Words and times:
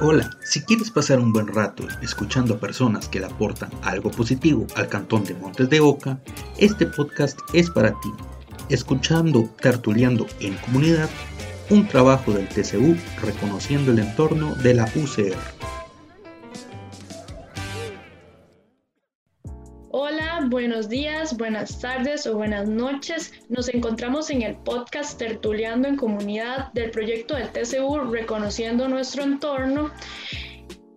Hola, 0.00 0.30
si 0.44 0.62
quieres 0.62 0.92
pasar 0.92 1.18
un 1.18 1.32
buen 1.32 1.48
rato 1.48 1.82
escuchando 2.02 2.54
a 2.54 2.60
personas 2.60 3.08
que 3.08 3.18
le 3.18 3.26
aportan 3.26 3.68
algo 3.82 4.12
positivo 4.12 4.64
al 4.76 4.86
cantón 4.86 5.24
de 5.24 5.34
Montes 5.34 5.68
de 5.70 5.80
Oca, 5.80 6.20
este 6.56 6.86
podcast 6.86 7.40
es 7.52 7.68
para 7.68 7.90
ti. 7.90 8.12
Escuchando 8.68 9.50
Tertuleando 9.60 10.28
en 10.38 10.54
Comunidad, 10.58 11.10
un 11.68 11.88
trabajo 11.88 12.30
del 12.30 12.46
TCU 12.46 12.96
reconociendo 13.20 13.90
el 13.90 13.98
entorno 13.98 14.54
de 14.54 14.74
la 14.74 14.84
UCR. 14.84 15.57
Buenos 20.78 20.90
días, 20.90 21.36
buenas 21.36 21.80
tardes 21.80 22.24
o 22.28 22.36
buenas 22.36 22.68
noches. 22.68 23.32
Nos 23.48 23.68
encontramos 23.68 24.30
en 24.30 24.42
el 24.42 24.54
podcast 24.58 25.18
Tertuleando 25.18 25.88
en 25.88 25.96
Comunidad 25.96 26.72
del 26.72 26.92
proyecto 26.92 27.34
del 27.34 27.50
TCU 27.50 27.98
Reconociendo 28.12 28.86
Nuestro 28.86 29.24
Entorno. 29.24 29.90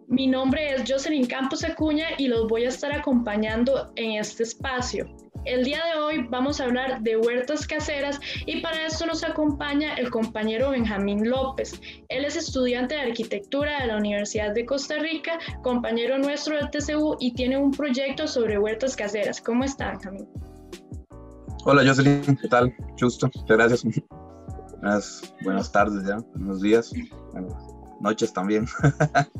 Mi 0.07 0.27
nombre 0.27 0.75
es 0.75 0.83
Jocelyn 0.87 1.25
Campos 1.25 1.63
Acuña 1.63 2.09
y 2.19 2.27
los 2.27 2.47
voy 2.47 2.65
a 2.65 2.69
estar 2.69 2.93
acompañando 2.93 3.91
en 3.95 4.19
este 4.19 4.43
espacio. 4.43 5.09
El 5.45 5.63
día 5.63 5.79
de 5.91 5.99
hoy 5.99 6.27
vamos 6.29 6.61
a 6.61 6.65
hablar 6.65 7.01
de 7.01 7.17
huertas 7.17 7.65
caseras 7.65 8.19
y 8.45 8.61
para 8.61 8.85
esto 8.85 9.07
nos 9.07 9.23
acompaña 9.23 9.95
el 9.95 10.11
compañero 10.11 10.69
Benjamín 10.69 11.27
López. 11.27 11.81
Él 12.09 12.25
es 12.25 12.35
estudiante 12.35 12.93
de 12.93 13.01
arquitectura 13.01 13.81
de 13.81 13.87
la 13.87 13.97
Universidad 13.97 14.53
de 14.53 14.65
Costa 14.65 14.99
Rica, 14.99 15.39
compañero 15.63 16.19
nuestro 16.19 16.55
del 16.57 16.69
TCU 16.69 17.17
y 17.19 17.33
tiene 17.33 17.57
un 17.57 17.71
proyecto 17.71 18.27
sobre 18.27 18.59
huertas 18.59 18.95
caseras. 18.95 19.41
¿Cómo 19.41 19.63
está, 19.63 19.91
Benjamín? 19.91 20.27
Hola, 21.65 21.83
Jocelyn, 21.85 22.37
¿qué 22.37 22.47
tal? 22.47 22.75
Justo, 22.99 23.29
gracias. 23.47 23.83
Buenas, 24.79 25.33
buenas 25.43 25.71
tardes 25.71 26.07
ya, 26.07 26.17
buenos 26.35 26.61
días, 26.61 26.91
buenas 27.31 27.53
noches 27.99 28.33
también. 28.33 28.65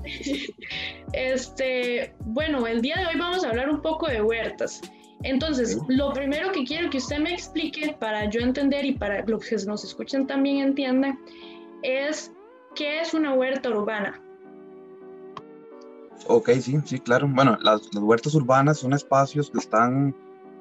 este, 1.14 2.14
bueno, 2.26 2.66
el 2.66 2.82
día 2.82 2.96
de 2.98 3.08
hoy 3.08 3.20
vamos 3.20 3.44
a 3.44 3.50
hablar 3.50 3.70
un 3.70 3.82
poco 3.82 4.08
de 4.08 4.22
huertas. 4.22 4.82
Entonces, 5.24 5.78
lo 5.88 6.14
primero 6.14 6.52
que 6.52 6.64
quiero 6.64 6.90
que 6.90 6.98
usted 6.98 7.20
me 7.20 7.34
explique 7.34 7.96
para 8.00 8.30
yo 8.30 8.42
entender 8.42 8.86
y 8.86 8.94
para 8.94 9.24
los 9.26 9.46
que 9.46 9.56
nos 9.68 9.84
escuchen 9.84 10.26
también 10.26 10.58
entiendan 10.58 11.20
es 11.84 12.32
qué 12.76 13.02
es 13.02 13.14
una 13.14 13.34
huerta 13.34 13.70
urbana. 13.70 14.22
Ok, 16.28 16.52
sí, 16.60 16.78
sí, 16.86 17.00
claro. 17.00 17.28
Bueno, 17.28 17.58
las, 17.62 17.90
huertas 17.96 18.36
urbanas 18.36 18.80
son 18.80 18.94
espacios 18.94 19.50
que 19.50 19.58
están 19.58 20.16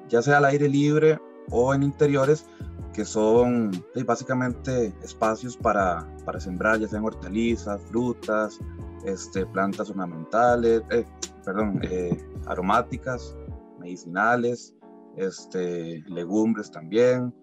ya 0.09 0.21
sea 0.21 0.37
al 0.37 0.45
aire 0.45 0.67
libre 0.67 1.19
o 1.49 1.73
en 1.73 1.83
interiores, 1.83 2.45
que 2.93 3.05
son 3.05 3.71
básicamente 4.05 4.93
espacios 5.03 5.55
para, 5.55 6.05
para, 6.25 6.39
sembrar, 6.39 6.79
ya 6.79 6.87
sean 6.87 7.05
hortalizas, 7.05 7.81
frutas, 7.83 8.59
este, 9.05 9.45
plantas 9.45 9.89
ornamentales, 9.89 10.81
eh, 10.91 11.05
perdón, 11.45 11.79
eh, 11.83 12.17
aromáticas, 12.47 13.35
medicinales, 13.81 14.75
este, 15.17 16.03
legumbres 16.07 16.71
también, 16.71 17.33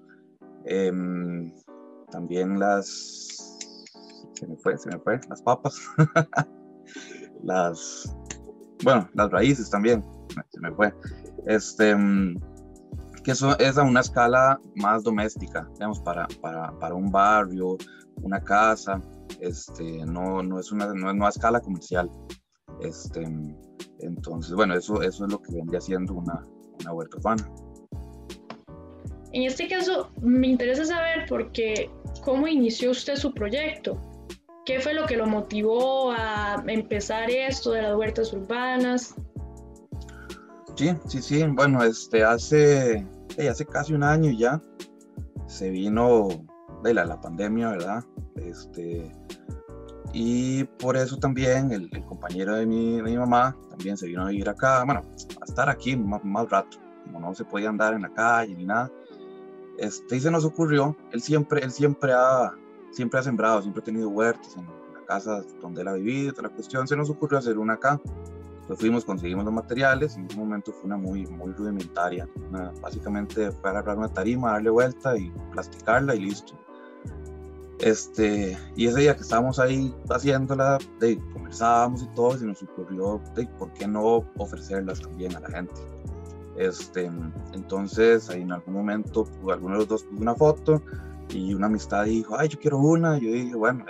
em, 0.65 1.53
también 2.11 2.59
las, 2.59 3.59
se 4.33 4.47
me 4.47 4.57
fue, 4.57 4.79
se 4.79 4.89
me 4.91 4.99
fue, 5.01 5.21
las 5.29 5.43
papas, 5.43 5.79
las, 7.43 8.17
bueno, 8.83 9.09
las 9.15 9.31
raíces 9.31 9.69
también, 9.69 10.03
se 10.49 10.61
me 10.61 10.73
fue, 10.73 10.95
este, 11.47 11.91
em, 11.91 12.39
que 13.23 13.33
eso 13.33 13.59
es 13.59 13.77
a 13.77 13.83
una 13.83 14.01
escala 14.01 14.61
más 14.77 15.03
doméstica, 15.03 15.69
digamos, 15.75 16.01
para, 16.01 16.27
para, 16.41 16.79
para 16.79 16.95
un 16.95 17.11
barrio, 17.11 17.77
una 18.23 18.43
casa, 18.43 19.03
este, 19.41 20.05
no, 20.07 20.43
no, 20.43 20.59
es 20.59 20.73
una, 20.73 20.93
no, 20.95 21.13
no 21.13 21.29
escala 21.29 21.61
comercial. 21.61 22.11
Este, 22.81 23.27
entonces, 24.01 24.55
bueno, 24.55 24.75
eso, 24.75 25.03
eso 25.03 25.25
es 25.25 25.33
lo 25.33 25.41
que 25.41 25.55
vendría 25.55 25.81
siendo 25.81 26.15
una, 26.15 26.47
una 26.81 26.93
huerta 26.93 27.17
urbana. 27.19 27.51
En 29.33 29.43
este 29.43 29.69
caso, 29.69 30.11
me 30.23 30.47
interesa 30.49 30.85
saber 30.85 31.27
porque 31.29 31.91
cómo 32.25 32.49
inició 32.49 32.91
usted 32.91 33.17
su 33.17 33.33
proyecto. 33.33 34.01
¿Qué 34.65 34.81
fue 34.81 34.95
lo 34.95 35.07
que 35.07 35.17
lo 35.17 35.27
motivó 35.27 36.13
a 36.13 36.63
empezar 36.67 37.31
esto 37.31 37.73
de 37.73 37.83
las 37.83 37.97
huertas 37.97 38.33
urbanas? 38.33 39.15
Sí, 40.77 40.95
sí, 41.07 41.23
sí. 41.23 41.45
Bueno, 41.45 41.83
este, 41.83 42.23
hace, 42.23 43.07
hace 43.39 43.67
casi 43.67 43.95
un 43.95 44.03
año 44.03 44.31
ya 44.31 44.61
se 45.47 45.71
vino 45.71 46.29
de 46.85 46.95
la, 46.95 47.05
la 47.05 47.21
pandemia, 47.21 47.71
¿verdad? 47.71 48.05
Este, 48.37 49.11
y 50.21 50.65
por 50.65 50.97
eso 50.97 51.17
también 51.17 51.71
el, 51.71 51.89
compañero 52.05 52.57
de 52.57 52.67
mi, 52.67 52.97
de 52.97 53.05
mi, 53.05 53.17
mamá 53.17 53.57
también 53.71 53.97
se 53.97 54.09
vino 54.09 54.27
a 54.27 54.31
vivir 54.31 54.49
acá, 54.49 54.83
bueno, 54.83 55.03
a 55.41 55.45
estar 55.45 55.69
aquí 55.69 55.97
más, 55.97 56.25
más, 56.25 56.51
rato, 56.51 56.77
como 57.05 57.21
no 57.21 57.33
se 57.37 57.45
podía 57.45 57.69
andar 57.69 57.95
en 57.95 58.03
la 58.03 58.13
calle 58.13 58.53
ni 58.53 58.65
nada. 58.65 58.91
Este, 59.79 60.17
y 60.17 60.21
se 60.21 60.29
nos 60.33 60.45
ocurrió, 60.45 60.97
él 61.13 61.23
siempre, 61.23 61.63
él 61.63 61.71
siempre 61.71 62.13
ha, 62.13 62.53
siempre 62.91 63.21
ha 63.21 63.23
sembrado, 63.23 63.63
siempre 63.63 63.81
ha 63.81 63.85
tenido 63.85 64.09
huertos 64.09 64.57
en 64.57 64.67
la 64.93 65.07
casa 65.07 65.41
donde 65.63 65.83
él 65.83 65.89
ha 65.89 65.93
vivido, 65.93 66.33
toda 66.33 66.49
la 66.49 66.55
cuestión, 66.55 66.89
se 66.89 66.97
nos 66.97 67.09
ocurrió 67.11 67.39
hacer 67.39 67.57
una 67.57 67.75
acá. 67.75 68.01
Entonces 68.63 68.81
fuimos, 68.81 69.05
conseguimos 69.05 69.45
los 69.45 69.55
materiales, 69.55 70.17
en 70.17 70.27
ese 70.27 70.37
momento 70.37 70.73
fue 70.73 70.87
una 70.87 70.97
muy, 70.97 71.29
muy 71.29 71.53
rudimentaria. 71.53 72.29
básicamente 72.83 73.53
fue 73.53 73.71
agarrar 73.71 73.97
una 73.97 74.09
tarima, 74.09 74.51
darle 74.51 74.71
vuelta 74.71 75.17
y 75.17 75.31
plasticarla 75.53 76.17
y 76.17 76.23
listo 76.23 76.59
este, 77.81 78.59
y 78.75 78.87
ese 78.87 79.01
día 79.01 79.15
que 79.15 79.23
estábamos 79.23 79.59
ahí 79.59 79.95
haciéndola, 80.11 80.79
de, 80.99 81.19
conversábamos 81.33 82.03
y 82.03 82.07
todo, 82.09 82.35
y 82.35 82.39
se 82.39 82.47
nos 82.47 82.63
ocurrió, 82.63 83.21
de, 83.35 83.47
¿por 83.59 83.73
qué 83.73 83.87
no 83.87 84.25
ofrecerlas 84.37 85.01
también 85.01 85.37
a 85.37 85.41
la 85.41 85.49
gente? 85.49 85.75
Este, 86.57 87.09
entonces, 87.53 88.29
ahí 88.31 88.43
en 88.43 88.53
algún 88.53 88.75
momento, 88.75 89.25
pues, 89.43 89.55
alguno 89.55 89.75
de 89.75 89.79
los 89.81 89.89
dos 89.89 90.03
puso 90.03 90.23
una 90.23 90.35
foto 90.35 90.83
y 91.29 91.55
una 91.55 91.67
amistad 91.67 92.05
dijo, 92.05 92.37
ay, 92.37 92.49
yo 92.49 92.59
quiero 92.59 92.79
una. 92.79 93.17
Y 93.17 93.21
yo 93.21 93.33
dije, 93.33 93.55
bueno, 93.55 93.85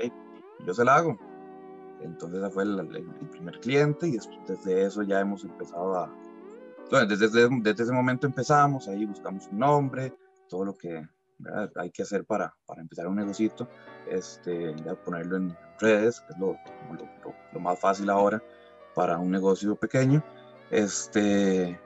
yo 0.66 0.74
se 0.74 0.84
la 0.84 0.96
hago. 0.96 1.16
Entonces, 2.02 2.40
ese 2.40 2.50
fue 2.50 2.64
el, 2.64 2.86
primer 3.30 3.58
cliente 3.60 4.06
y 4.06 4.18
desde 4.46 4.84
eso 4.84 5.02
ya 5.02 5.20
hemos 5.20 5.44
empezado 5.44 5.96
a... 5.96 6.14
Bueno, 6.90 7.06
desde, 7.06 7.28
desde 7.28 7.82
ese 7.82 7.92
momento 7.92 8.26
empezamos, 8.26 8.86
ahí 8.88 9.04
buscamos 9.04 9.46
un 9.50 9.58
nombre, 9.58 10.14
todo 10.48 10.66
lo 10.66 10.76
que 10.76 11.06
hay 11.76 11.90
que 11.90 12.02
hacer 12.02 12.24
para, 12.24 12.54
para 12.66 12.80
empezar 12.80 13.06
un 13.06 13.16
negocito, 13.16 13.68
este, 14.08 14.74
ponerlo 15.04 15.36
en 15.36 15.56
redes, 15.78 16.20
que 16.20 16.32
es 16.32 16.38
lo, 16.38 16.58
lo, 16.92 17.34
lo, 17.52 17.60
más 17.60 17.78
fácil 17.78 18.10
ahora 18.10 18.42
para 18.94 19.18
un 19.18 19.30
negocio 19.30 19.76
pequeño. 19.76 20.22
Este, 20.70 21.78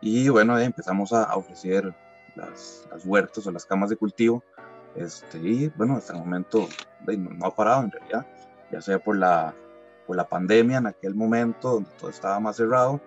y 0.00 0.28
bueno, 0.28 0.58
empezamos 0.58 1.12
a, 1.12 1.34
ofrecer 1.36 1.94
las, 2.34 2.86
las, 2.90 3.04
huertas 3.04 3.46
o 3.46 3.50
las 3.50 3.64
camas 3.64 3.90
de 3.90 3.96
cultivo. 3.96 4.42
Este, 4.94 5.38
y 5.38 5.68
bueno, 5.70 5.96
hasta 5.96 6.12
el 6.12 6.20
momento 6.20 6.68
no, 7.06 7.46
ha 7.46 7.54
parado 7.54 7.84
en 7.84 7.90
realidad, 7.90 8.26
ya 8.70 8.80
sea 8.80 8.98
por 8.98 9.16
la, 9.16 9.54
por 10.06 10.16
la 10.16 10.28
pandemia 10.28 10.78
en 10.78 10.86
aquel 10.86 11.14
momento 11.14 11.72
donde 11.72 11.90
todo 11.98 12.10
estaba 12.10 12.38
más 12.40 12.56
cerrado, 12.56 13.00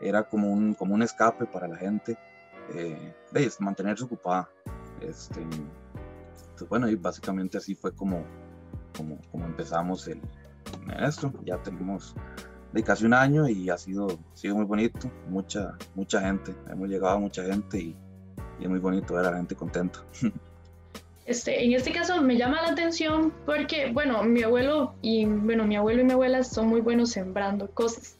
era 0.00 0.24
como 0.24 0.50
un, 0.50 0.74
como 0.74 0.94
un 0.94 1.02
escape 1.02 1.46
para 1.46 1.68
la 1.68 1.76
gente, 1.76 2.18
eh, 2.74 3.14
de 3.30 3.52
mantenerse 3.60 4.04
ocupada. 4.04 4.48
Este, 5.00 5.40
pues 6.56 6.68
bueno, 6.68 6.88
y 6.88 6.96
básicamente 6.96 7.58
así 7.58 7.74
fue 7.74 7.92
como, 7.92 8.24
como, 8.96 9.18
como 9.30 9.46
empezamos 9.46 10.06
el, 10.08 10.20
esto. 11.00 11.32
Ya 11.44 11.56
tenemos 11.62 12.14
de 12.72 12.82
casi 12.82 13.04
un 13.06 13.14
año 13.14 13.48
y 13.48 13.70
ha 13.70 13.78
sido, 13.78 14.18
sido 14.34 14.56
muy 14.56 14.64
bonito. 14.64 15.10
Mucha, 15.28 15.76
mucha 15.94 16.20
gente, 16.20 16.54
hemos 16.70 16.88
llegado 16.88 17.16
a 17.16 17.18
mucha 17.18 17.44
gente 17.44 17.78
y, 17.78 17.96
y 18.58 18.64
es 18.64 18.68
muy 18.68 18.78
bonito 18.78 19.14
ver 19.14 19.26
a 19.26 19.30
la 19.30 19.36
gente 19.38 19.54
contenta. 19.54 20.00
Este, 21.26 21.64
en 21.64 21.74
este 21.74 21.92
caso 21.92 22.20
me 22.20 22.36
llama 22.36 22.60
la 22.60 22.72
atención 22.72 23.32
porque, 23.46 23.92
bueno, 23.92 24.20
mi 24.24 24.42
abuelo 24.42 24.96
y, 25.00 25.26
bueno, 25.26 25.64
mi 25.64 25.76
abuelo 25.76 26.00
y 26.00 26.04
mi 26.04 26.12
abuela 26.12 26.42
son 26.42 26.66
muy 26.66 26.80
buenos 26.80 27.10
sembrando 27.10 27.70
cosas, 27.70 28.18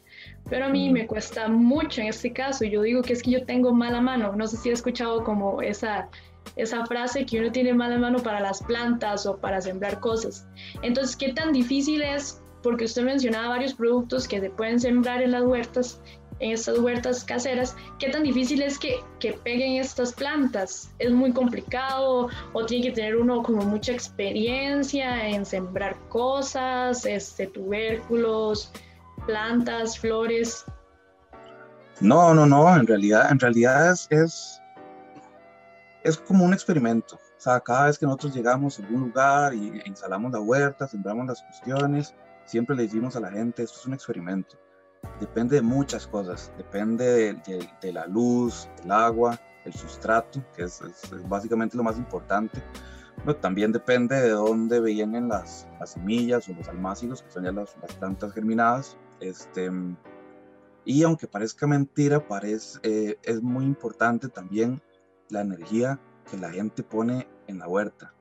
pero 0.49 0.67
a 0.67 0.69
mí 0.69 0.91
me 0.91 1.09
cuesta 1.09 1.49
mucho 1.49 2.03
en 2.03 2.07
este 2.07 2.33
caso. 2.33 2.65
Yo 2.65 2.83
digo 2.83 3.03
que 3.03 3.15
es 3.15 3.23
que 3.25 3.33
yo 3.33 3.45
tengo 3.45 3.73
mala 3.75 4.01
mano. 4.01 4.37
No 4.37 4.47
sé 4.47 4.59
si 4.59 4.69
he 4.69 4.73
escuchado 4.73 5.25
como 5.25 5.61
esa, 5.61 6.09
esa 6.57 6.85
frase 6.87 7.25
que 7.27 7.41
uno 7.41 7.53
tiene 7.53 7.75
mala 7.75 7.99
mano 7.99 8.23
para 8.23 8.41
las 8.41 8.63
plantas 8.63 9.27
o 9.27 9.37
para 9.37 9.61
sembrar 9.61 10.01
cosas. 10.01 10.47
Entonces, 10.83 11.17
¿qué 11.17 11.33
tan 11.33 11.53
difícil 11.53 12.03
es? 12.03 12.43
Porque 12.63 12.85
usted 12.85 13.03
mencionaba 13.03 13.49
varios 13.49 13.75
productos 13.75 14.29
que 14.29 14.41
se 14.41 14.51
pueden 14.51 14.79
sembrar 14.79 15.23
en 15.23 15.33
las 15.33 15.43
huertas, 15.43 16.01
en 16.41 16.53
estas 16.53 16.79
huertas 16.79 17.23
caseras, 17.23 17.77
¿qué 17.99 18.09
tan 18.09 18.23
difícil 18.23 18.63
es 18.63 18.79
que, 18.79 18.99
que 19.19 19.35
peguen 19.35 19.73
estas 19.73 20.13
plantas? 20.13 20.91
¿Es 20.99 21.11
muy 21.11 21.33
complicado 21.33 22.29
o 22.53 22.67
tiene 22.67 22.89
que 22.89 22.93
tener 22.93 23.17
uno 23.17 23.43
como 23.43 23.63
mucha 23.63 23.93
experiencia 23.93 25.29
en 25.29 25.45
sembrar 25.45 25.97
cosas, 26.09 27.05
este, 27.05 27.47
tubérculos, 27.47 28.73
plantas, 29.27 29.99
flores? 29.99 30.65
No, 32.01 32.33
no, 32.33 32.47
no, 32.47 32.75
en 32.75 32.87
realidad, 32.87 33.31
en 33.31 33.39
realidad 33.39 33.93
es 33.93 34.09
es 34.11 34.60
como 36.27 36.45
un 36.45 36.53
experimento. 36.53 37.17
O 37.17 37.41
sea, 37.41 37.61
cada 37.61 37.87
vez 37.87 37.99
que 37.99 38.07
nosotros 38.07 38.35
llegamos 38.35 38.79
a 38.79 38.83
algún 38.83 39.01
lugar 39.03 39.55
y 39.55 39.83
instalamos 39.85 40.33
la 40.33 40.41
huerta, 40.41 40.89
sembramos 40.89 41.27
las 41.27 41.43
cuestiones, 41.43 42.15
siempre 42.45 42.77
le 42.77 42.85
decimos 42.85 43.17
a 43.17 43.21
la 43.21 43.31
gente, 43.31 43.63
esto 43.63 43.79
es 43.79 43.87
un 43.87 43.95
experimento. 43.95 44.57
Depende 45.19 45.57
de 45.57 45.63
muchas 45.63 46.07
cosas, 46.07 46.53
depende 46.59 47.35
de, 47.35 47.93
la 47.93 48.07
luz, 48.07 48.69
el 48.85 48.93
agua, 48.93 49.39
el 49.65 49.73
sustrato, 49.73 50.45
que 50.55 50.65
es, 50.65 50.83
básicamente 51.27 51.77
lo 51.77 51.83
más 51.83 51.97
importante. 51.97 52.63
Pero 53.25 53.37
también 53.37 53.73
depende 53.73 54.21
de 54.21 54.31
dónde 54.31 54.81
vienen 54.81 55.29
las, 55.29 55.67
las 55.79 55.91
semillas 55.91 56.49
o 56.49 56.55
los 56.55 56.69
almácigos, 56.69 57.23
que 57.23 57.31
son 57.31 57.45
ya 57.45 57.53
las, 57.53 57.77
las 57.81 57.95
plantas 57.95 58.33
germinadas. 58.33 58.97
Este, 59.21 59.71
y 60.85 61.03
aunque 61.03 61.27
parezca 61.27 61.67
mentira, 61.67 62.27
parece, 62.27 62.79
eh, 62.83 63.19
es 63.23 63.43
muy 63.43 63.65
importante 63.65 64.29
también 64.29 64.83
la 65.33 65.41
energía 65.41 66.01
que 66.31 66.37
la 66.37 66.51
gente 66.51 66.83
pone 66.83 67.29
en 67.47 67.59
la 67.59 67.69
huerta. 67.69 68.15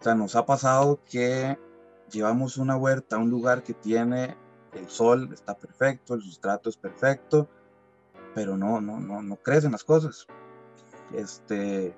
O 0.00 0.04
sea, 0.04 0.14
nos 0.14 0.36
ha 0.36 0.46
pasado 0.46 1.00
que 1.10 1.58
llevamos 2.10 2.56
una 2.58 2.76
huerta 2.76 3.16
a 3.16 3.18
un 3.18 3.30
lugar 3.30 3.62
que 3.62 3.74
tiene 3.74 4.36
el 4.72 4.88
sol, 4.88 5.30
está 5.32 5.56
perfecto, 5.56 6.14
el 6.14 6.22
sustrato 6.22 6.68
es 6.68 6.76
perfecto, 6.76 7.48
pero 8.34 8.56
no, 8.56 8.80
no, 8.80 9.00
no, 9.00 9.22
no 9.22 9.36
crecen 9.36 9.72
las 9.72 9.84
cosas. 9.84 10.26
Este, 11.12 11.94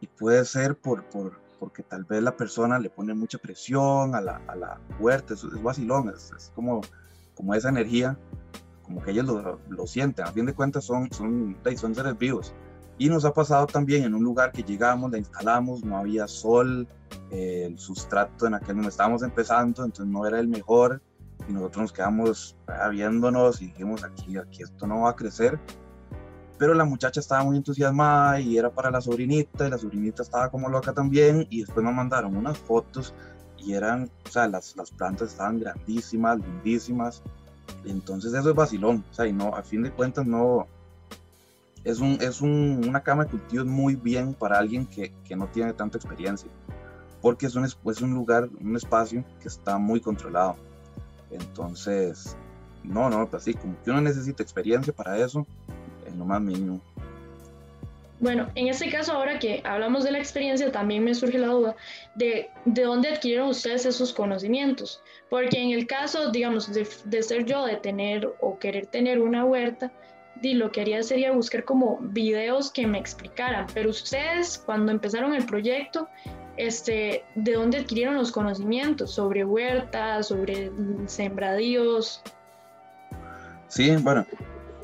y 0.00 0.06
puede 0.06 0.44
ser 0.44 0.76
por, 0.76 1.04
por, 1.04 1.40
porque 1.58 1.82
tal 1.82 2.04
vez 2.04 2.22
la 2.22 2.36
persona 2.36 2.78
le 2.78 2.90
pone 2.90 3.14
mucha 3.14 3.38
presión 3.38 4.14
a 4.14 4.20
la, 4.20 4.42
a 4.46 4.54
la 4.54 4.80
huerta, 5.00 5.34
es, 5.34 5.44
es 5.44 5.62
vacilón, 5.62 6.10
es, 6.10 6.52
como, 6.54 6.82
como 7.34 7.54
esa 7.54 7.70
energía, 7.70 8.18
como 8.82 9.02
que 9.02 9.10
ellos 9.10 9.26
lo, 9.26 9.60
lo, 9.68 9.86
sienten, 9.86 10.26
a 10.26 10.32
fin 10.32 10.46
de 10.46 10.54
cuentas 10.54 10.84
son, 10.84 11.10
son, 11.12 11.56
son 11.76 11.94
seres 11.94 12.16
vivos. 12.18 12.54
Y 12.98 13.08
nos 13.08 13.24
ha 13.24 13.32
pasado 13.32 13.66
también 13.66 14.04
en 14.04 14.14
un 14.14 14.24
lugar 14.24 14.50
que 14.50 14.62
llegamos, 14.62 15.10
la 15.12 15.18
instalamos, 15.18 15.84
no 15.84 15.96
había 15.96 16.26
sol, 16.26 16.88
eh, 17.30 17.64
el 17.66 17.78
sustrato 17.78 18.46
en 18.46 18.54
aquel 18.54 18.74
momento 18.74 18.90
estábamos 18.90 19.22
empezando, 19.22 19.84
entonces 19.84 20.12
no 20.12 20.26
era 20.26 20.40
el 20.40 20.48
mejor, 20.48 21.00
y 21.48 21.52
nosotros 21.52 21.82
nos 21.82 21.92
quedamos 21.92 22.56
viéndonos 22.90 23.62
y 23.62 23.66
dijimos, 23.66 24.02
aquí, 24.02 24.36
aquí 24.36 24.64
esto 24.64 24.86
no 24.86 25.02
va 25.02 25.10
a 25.10 25.16
crecer. 25.16 25.60
Pero 26.58 26.74
la 26.74 26.84
muchacha 26.84 27.20
estaba 27.20 27.44
muy 27.44 27.56
entusiasmada 27.56 28.40
y 28.40 28.58
era 28.58 28.70
para 28.70 28.90
la 28.90 29.00
sobrinita, 29.00 29.68
y 29.68 29.70
la 29.70 29.78
sobrinita 29.78 30.22
estaba 30.22 30.50
como 30.50 30.68
loca 30.68 30.92
también, 30.92 31.46
y 31.50 31.60
después 31.60 31.84
nos 31.84 31.94
mandaron 31.94 32.36
unas 32.36 32.58
fotos 32.58 33.14
y 33.58 33.74
eran, 33.74 34.10
o 34.26 34.28
sea, 34.28 34.48
las, 34.48 34.76
las 34.76 34.90
plantas 34.90 35.30
estaban 35.30 35.60
grandísimas, 35.60 36.38
lindísimas, 36.38 37.22
entonces 37.84 38.32
eso 38.34 38.50
es 38.50 38.54
vacilón, 38.56 39.04
o 39.10 39.14
sea, 39.14 39.26
y 39.26 39.32
no, 39.32 39.54
a 39.54 39.62
fin 39.62 39.82
de 39.82 39.92
cuentas 39.92 40.26
no, 40.26 40.66
es, 41.84 42.00
un, 42.00 42.18
es 42.20 42.40
un, 42.40 42.84
una 42.86 43.02
cama 43.02 43.24
de 43.24 43.30
cultivos 43.30 43.66
muy 43.66 43.96
bien 43.96 44.34
para 44.34 44.58
alguien 44.58 44.86
que, 44.86 45.12
que 45.24 45.36
no 45.36 45.46
tiene 45.48 45.72
tanta 45.72 45.98
experiencia, 45.98 46.48
porque 47.20 47.46
es 47.46 47.54
un, 47.54 47.64
es 47.64 48.00
un 48.00 48.14
lugar, 48.14 48.48
un 48.60 48.76
espacio 48.76 49.24
que 49.40 49.48
está 49.48 49.78
muy 49.78 50.00
controlado. 50.00 50.56
Entonces, 51.30 52.36
no, 52.84 53.10
no, 53.10 53.28
pues 53.28 53.42
así, 53.42 53.54
como 53.54 53.80
que 53.82 53.90
uno 53.90 54.00
necesita 54.00 54.42
experiencia 54.42 54.92
para 54.92 55.18
eso, 55.18 55.46
es 56.06 56.14
lo 56.16 56.24
más 56.24 56.40
mínimo. 56.40 56.80
Bueno, 58.20 58.48
en 58.56 58.66
este 58.66 58.90
caso, 58.90 59.12
ahora 59.12 59.38
que 59.38 59.62
hablamos 59.64 60.02
de 60.02 60.10
la 60.10 60.18
experiencia, 60.18 60.72
también 60.72 61.04
me 61.04 61.14
surge 61.14 61.38
la 61.38 61.48
duda 61.48 61.76
de, 62.16 62.50
de 62.64 62.82
dónde 62.82 63.10
adquirieron 63.10 63.48
ustedes 63.48 63.86
esos 63.86 64.12
conocimientos. 64.12 65.00
Porque 65.30 65.62
en 65.62 65.70
el 65.70 65.86
caso, 65.86 66.32
digamos, 66.32 66.72
de, 66.72 66.88
de, 67.04 67.22
ser 67.22 67.44
yo, 67.44 67.64
de 67.64 67.76
tener 67.76 68.28
o 68.40 68.58
querer 68.58 68.86
tener 68.86 69.20
una 69.20 69.44
huerta, 69.44 69.92
di, 70.40 70.54
lo 70.54 70.70
que 70.70 70.80
haría 70.80 71.02
sería 71.02 71.32
buscar 71.32 71.64
como 71.64 71.98
videos 72.00 72.70
que 72.70 72.86
me 72.86 72.98
explicaran. 72.98 73.66
Pero 73.74 73.90
ustedes, 73.90 74.58
cuando 74.58 74.92
empezaron 74.92 75.34
el 75.34 75.44
proyecto, 75.44 76.08
este, 76.56 77.24
¿de 77.34 77.52
dónde 77.52 77.78
adquirieron 77.78 78.16
los 78.16 78.32
conocimientos 78.32 79.12
sobre 79.12 79.44
huertas, 79.44 80.28
sobre 80.28 80.72
sembradíos? 81.06 82.22
Sí, 83.68 83.94
bueno, 83.96 84.26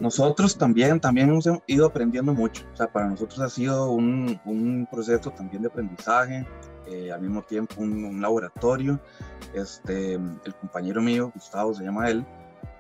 nosotros 0.01 0.57
también, 0.57 1.01
también 1.01 1.31
hemos 1.31 1.49
ido 1.67 1.87
aprendiendo 1.87 2.35
mucho. 2.35 2.65
O 2.73 2.77
sea, 2.77 2.87
para 2.87 3.09
nosotros 3.09 3.41
ha 3.41 3.49
sido 3.49 3.91
un, 3.91 4.41
un 4.45 4.87
proceso 4.91 5.31
también 5.31 5.63
de 5.63 5.69
aprendizaje, 5.69 6.47
eh, 6.87 7.11
al 7.11 7.23
mismo 7.23 7.43
tiempo 7.43 7.75
un, 7.79 8.05
un, 8.05 8.21
laboratorio. 8.21 9.01
Este, 9.55 10.15
el 10.15 10.55
compañero 10.61 11.01
mío, 11.01 11.31
Gustavo 11.35 11.75
se 11.75 11.85
llama 11.85 12.11
él, 12.11 12.25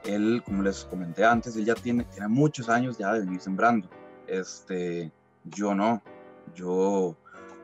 él, 0.04 0.42
como 0.44 0.62
les 0.62 0.84
comenté 0.84 1.24
antes, 1.24 1.56
él 1.56 1.64
ya 1.64 1.74
tiene, 1.74 2.04
tiene 2.04 2.28
muchos 2.28 2.68
años 2.68 2.98
ya 2.98 3.12
de 3.12 3.20
venir 3.20 3.40
sembrando. 3.40 3.88
Este, 4.26 5.12
yo 5.44 5.74
no, 5.74 6.02
yo, 6.54 7.16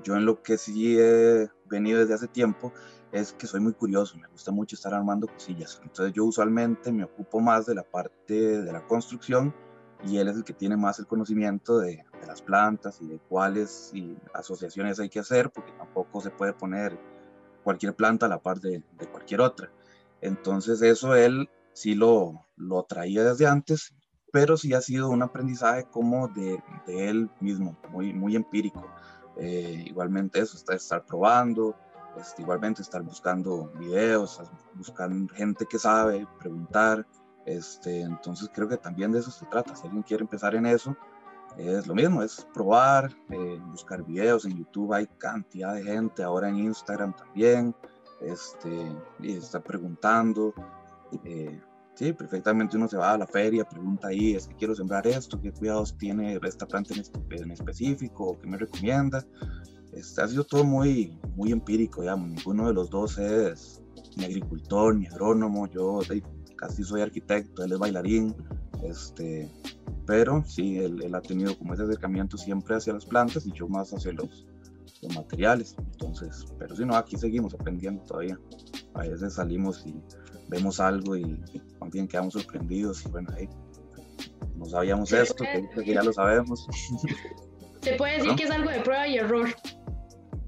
yo 0.03 0.17
en 0.17 0.25
lo 0.25 0.43
que 0.43 0.59
sí 0.59 0.99
he 0.99 1.49
venido 1.67 2.01
desde 2.01 2.15
hace 2.15 2.29
tiempo 2.29 2.73
es 3.13 3.33
que 3.33 3.47
soy 3.47 3.61
muy 3.61 3.73
curioso, 3.73 4.17
me 4.19 4.29
gusta 4.29 4.53
mucho 4.53 4.77
estar 4.77 4.95
armando 4.95 5.27
cosillas. 5.27 5.81
Entonces 5.83 6.15
yo 6.15 6.25
usualmente 6.25 6.93
me 6.93 7.05
ocupo 7.05 7.41
más 7.41 7.67
de 7.67 7.75
la 7.75 7.83
parte 7.83 8.63
de 8.63 8.73
la 8.73 8.87
construcción 8.87 9.55
y 10.07 10.19
él 10.19 10.29
es 10.29 10.37
el 10.37 10.45
que 10.45 10.55
tiene 10.55 10.77
más 10.77 10.99
el 10.99 11.07
conocimiento 11.07 11.79
de, 11.79 12.05
de 12.21 12.27
las 12.27 12.41
plantas 12.41 13.01
y 13.03 13.09
de 13.09 13.19
cuáles 13.19 13.91
y 13.93 14.17
asociaciones 14.33 15.01
hay 15.01 15.09
que 15.09 15.21
hacer, 15.21 15.51
porque 15.51 15.73
tampoco 15.73 16.21
se 16.21 16.31
puede 16.31 16.53
poner 16.53 16.99
cualquier 17.65 17.95
planta 17.95 18.27
a 18.27 18.29
la 18.29 18.39
par 18.39 18.61
de, 18.61 18.83
de 18.99 19.07
cualquier 19.09 19.41
otra. 19.41 19.71
Entonces 20.21 20.81
eso 20.83 21.15
él 21.15 21.49
sí 21.73 21.95
lo, 21.95 22.47
lo 22.57 22.83
traía 22.85 23.25
desde 23.25 23.47
antes, 23.47 23.95
pero 24.33 24.57
sí 24.57 24.75
ha 24.75 24.81
sido 24.81 25.09
un 25.11 25.23
aprendizaje 25.23 25.85
como 25.91 26.29
de, 26.29 26.63
él 26.87 27.31
mismo, 27.41 27.77
muy, 27.91 28.13
muy 28.13 28.37
empírico. 28.37 28.87
Eh, 29.37 29.85
igualmente 29.87 30.41
eso, 30.41 30.57
está 30.57 30.75
estar 30.75 31.05
probando, 31.05 31.75
este, 32.19 32.43
igualmente 32.43 32.83
estar 32.83 33.03
buscando 33.03 33.73
videos, 33.79 34.41
buscar 34.75 35.11
gente 35.35 35.67
que 35.67 35.79
sabe, 35.79 36.27
preguntar. 36.39 37.07
Este, 37.47 38.03
entonces 38.03 38.51
creo 38.55 38.69
que 38.69 38.77
también 38.77 39.13
de 39.13 39.21
eso 39.21 39.31
se 39.31 39.47
trata. 39.47 39.75
Si 39.75 39.87
alguien 39.87 40.03
quiere 40.03 40.23
empezar 40.23 40.55
en 40.55 40.67
eso, 40.67 40.97
es 41.57 41.87
lo 41.87 41.95
mismo, 41.95 42.23
es 42.23 42.47
probar, 42.53 43.11
eh, 43.31 43.61
buscar 43.67 44.05
videos. 44.05 44.45
En 44.45 44.57
YouTube 44.57 44.93
hay 44.93 45.07
cantidad 45.19 45.75
de 45.75 45.83
gente, 45.83 46.23
ahora 46.23 46.49
en 46.49 46.59
Instagram 46.59 47.15
también, 47.15 47.75
este, 48.21 48.97
y 49.19 49.37
está 49.37 49.61
preguntando. 49.61 50.55
Eh, 51.25 51.61
Sí, 52.01 52.15
perfectamente 52.15 52.79
uno 52.79 52.89
se 52.89 52.97
va 52.97 53.13
a 53.13 53.19
la 53.19 53.27
feria, 53.27 53.63
pregunta 53.63 54.09
ahí, 54.09 54.35
es 54.35 54.47
que 54.47 54.55
quiero 54.55 54.75
sembrar 54.75 55.07
esto, 55.07 55.39
qué 55.39 55.53
cuidados 55.53 55.99
tiene 55.99 56.41
esta 56.43 56.67
planta 56.67 56.95
en, 56.95 57.51
específico, 57.51 58.39
qué 58.41 58.49
me 58.49 58.57
recomienda. 58.57 59.23
Este, 59.93 60.23
ha 60.23 60.27
sido 60.27 60.45
todo 60.45 60.65
muy, 60.65 61.19
muy 61.37 61.53
empírico, 61.53 62.01
digamos, 62.01 62.31
ninguno 62.31 62.69
de 62.69 62.73
los 62.73 62.89
dos 62.89 63.19
es 63.19 63.83
ni 64.17 64.25
agricultor, 64.25 64.97
ni 64.97 65.09
agrónomo, 65.09 65.67
yo 65.69 66.01
casi 66.57 66.85
soy 66.85 67.03
arquitecto, 67.03 67.65
él 67.65 67.73
es 67.73 67.79
bailarín, 67.79 68.35
este, 68.83 69.51
pero 70.07 70.43
sí, 70.47 70.79
él, 70.79 71.15
ha 71.15 71.21
tenido 71.21 71.59
como 71.59 71.75
ese 71.75 71.83
acercamiento 71.83 72.39
siempre 72.39 72.77
hacia 72.77 72.95
las 72.95 73.05
plantas 73.05 73.47
y 73.47 73.53
yo 73.53 73.69
más 73.69 73.93
hacia 73.93 74.13
los, 74.13 74.47
los 75.03 75.15
materiales, 75.15 75.77
entonces, 75.79 76.47
pero 76.59 76.75
si 76.75 76.87
no, 76.87 76.97
aquí 76.97 77.19
seguimos 77.19 77.53
aprendiendo 77.53 78.03
todavía, 78.05 78.39
a 78.95 79.01
veces 79.01 79.35
salimos 79.35 79.85
y 79.87 80.01
vemos 80.51 80.81
algo 80.81 81.17
y, 81.17 81.43
y 81.53 81.61
también 81.79 82.07
quedamos 82.07 82.35
sorprendidos 82.35 83.05
y 83.07 83.09
bueno, 83.09 83.31
ahí 83.37 83.49
no 84.57 84.67
sabíamos 84.67 85.13
esto, 85.13 85.43
que, 85.45 85.83
que, 85.83 85.95
ya 85.95 86.03
lo 86.03 86.13
sabemos. 86.13 86.67
Se 87.83 87.95
puede 87.95 88.15
decir 88.15 88.31
¿No? 88.31 88.37
que 88.37 88.45
es 88.45 88.51
algo 88.51 88.71
de 88.71 88.81
prueba 88.81 89.09
y 89.09 89.17
error. 89.17 89.49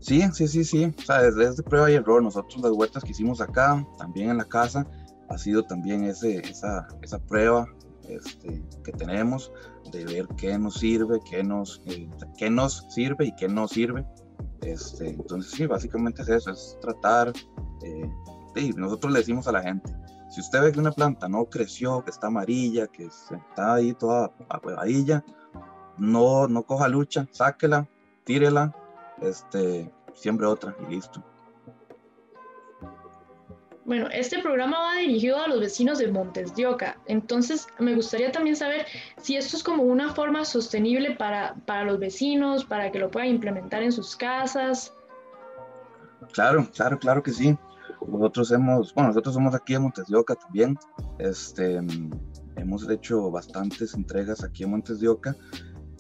Sí, 0.01 0.23
sí, 0.33 0.49
sí, 0.49 0.65
sí, 0.65 0.95
o 0.99 1.03
sea, 1.03 1.23
desde, 1.23 1.49
desde 1.49 1.63
prueba 1.63 1.91
y 1.91 1.95
error, 1.95 2.23
nosotros 2.23 2.61
las 2.61 2.73
huertas 2.73 3.05
que 3.05 3.13
hicimos 3.13 3.41
acá, 3.41 3.87
también 3.97 4.31
en 4.31 4.39
la 4.39 4.45
casa, 4.45 4.87
ha 5.29 5.39
sido 5.39 5.63
también 5.63 6.05
ese, 6.05 6.39
esa, 6.39 6.87
esa 7.03 7.19
prueba 7.21 7.67
este, 8.09 8.63
que 8.85 8.93
tenemos 8.93 9.53
de 9.93 10.05
ver 10.05 10.27
qué 10.37 10.59
nos 10.59 10.75
sirve, 10.75 11.21
qué 11.31 11.43
nos, 11.43 11.81
eh, 11.87 12.09
qué 12.37 12.51
nos 12.51 12.85
sirve 12.91 13.27
y 13.27 13.35
qué 13.37 13.49
no 13.49 13.69
sirve. 13.69 14.05
Este, 14.61 15.11
entonces 15.11 15.53
sí, 15.53 15.67
básicamente 15.67 16.23
es 16.23 16.29
eso, 16.29 16.51
es 16.51 16.77
tratar 16.81 17.33
eh, 17.83 18.11
y 18.61 18.73
nosotros 18.73 19.13
le 19.13 19.21
decimos 19.21 19.47
a 19.49 19.53
la 19.53 19.63
gente, 19.63 19.93
si 20.31 20.41
usted 20.41 20.63
ve 20.63 20.73
que 20.73 20.81
una 20.81 20.93
planta 20.93 21.29
no 21.29 21.45
creció, 21.47 22.03
que 22.05 22.11
está 22.11 22.29
amarilla, 22.29 22.87
que 22.87 23.05
está 23.05 23.75
ahí 23.75 23.93
toda 23.95 24.33
ahuevadilla, 24.49 25.25
no, 25.99 26.49
no 26.49 26.63
coja 26.63 26.89
lucha, 26.89 27.29
sáquela, 27.31 27.87
tírela, 28.25 28.75
este, 29.21 29.93
siembre 30.15 30.47
otra 30.47 30.75
y 30.89 30.95
listo. 30.95 31.23
Bueno, 33.85 34.09
este 34.13 34.39
programa 34.39 34.79
va 34.79 34.95
dirigido 35.01 35.39
a 35.39 35.49
los 35.49 35.59
vecinos 35.59 35.99
de 35.99 36.07
Montes 36.07 36.55
de 36.55 36.67
Oca, 36.67 36.97
entonces 37.07 37.67
me 37.79 37.95
gustaría 37.95 38.31
también 38.31 38.55
saber 38.55 38.87
si 39.21 39.37
esto 39.37 39.57
es 39.57 39.63
como 39.65 39.83
una 39.83 40.15
forma 40.15 40.45
sostenible 40.45 41.17
para, 41.17 41.57
para 41.67 41.85
los 41.85 41.99
vecinos, 41.99 42.65
para 42.65 42.93
que 42.93 43.01
lo 43.01 43.11
puedan 43.11 43.29
implementar 43.29 43.83
en 43.83 43.91
sus 43.91 44.15
casas. 44.15 44.95
Claro, 46.33 46.67
claro, 46.73 46.99
claro 46.99 47.23
que 47.23 47.33
sí. 47.33 47.59
Nosotros 48.09 48.51
hemos, 48.53 48.95
bueno, 48.95 49.09
nosotros 49.09 49.35
somos 49.35 49.55
aquí 49.55 49.75
en 49.75 49.83
Montes 49.83 50.07
de 50.07 50.17
Oca 50.17 50.35
también, 50.35 50.79
este, 51.19 51.81
hemos 52.57 52.89
hecho 52.89 53.31
bastantes 53.31 53.95
entregas 53.95 54.43
aquí 54.45 54.65
en 54.65 54.71
Montes 54.71 55.01
de 55.01 55.09
Oca, 55.09 55.37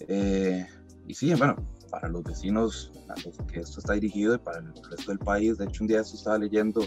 eh, 0.08 0.66
y 1.06 1.14
sí, 1.14 1.34
bueno, 1.34 1.56
para 1.90 2.08
los 2.08 2.22
vecinos 2.24 2.90
a 3.08 3.14
los 3.26 3.36
que 3.52 3.60
esto 3.60 3.80
está 3.80 3.92
dirigido 3.92 4.34
y 4.34 4.38
para 4.38 4.58
el 4.60 4.72
resto 4.90 5.10
del 5.10 5.18
país, 5.18 5.58
de 5.58 5.66
hecho 5.66 5.84
un 5.84 5.88
día 5.88 6.00
esto 6.00 6.16
estaba 6.16 6.38
leyendo 6.38 6.82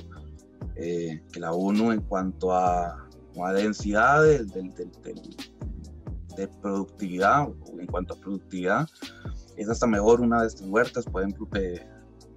eh, 0.75 1.21
que 1.31 1.39
la 1.39 1.51
ONU 1.51 1.91
en 1.91 2.01
cuanto 2.01 2.53
a, 2.53 3.07
a 3.43 3.53
densidad 3.53 4.23
de, 4.23 4.43
de, 6.35 6.47
productividad, 6.61 7.47
en 7.79 7.87
cuanto 7.87 8.15
a 8.15 8.17
productividad, 8.17 8.89
es 9.55 9.69
hasta 9.69 9.87
mejor 9.87 10.21
una 10.21 10.41
de 10.41 10.47
estas 10.47 10.67
huertas, 10.67 11.05
pueden 11.05 11.35
eh, 11.53 11.87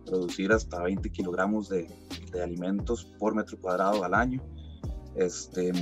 producir 0.07 0.53
hasta 0.53 0.83
20 0.83 1.11
kilogramos 1.11 1.69
de, 1.69 1.89
alimentos 2.35 3.13
por 3.19 3.35
metro 3.35 3.59
cuadrado 3.61 4.05
al 4.05 4.15
año. 4.15 4.43
Este, 5.17 5.73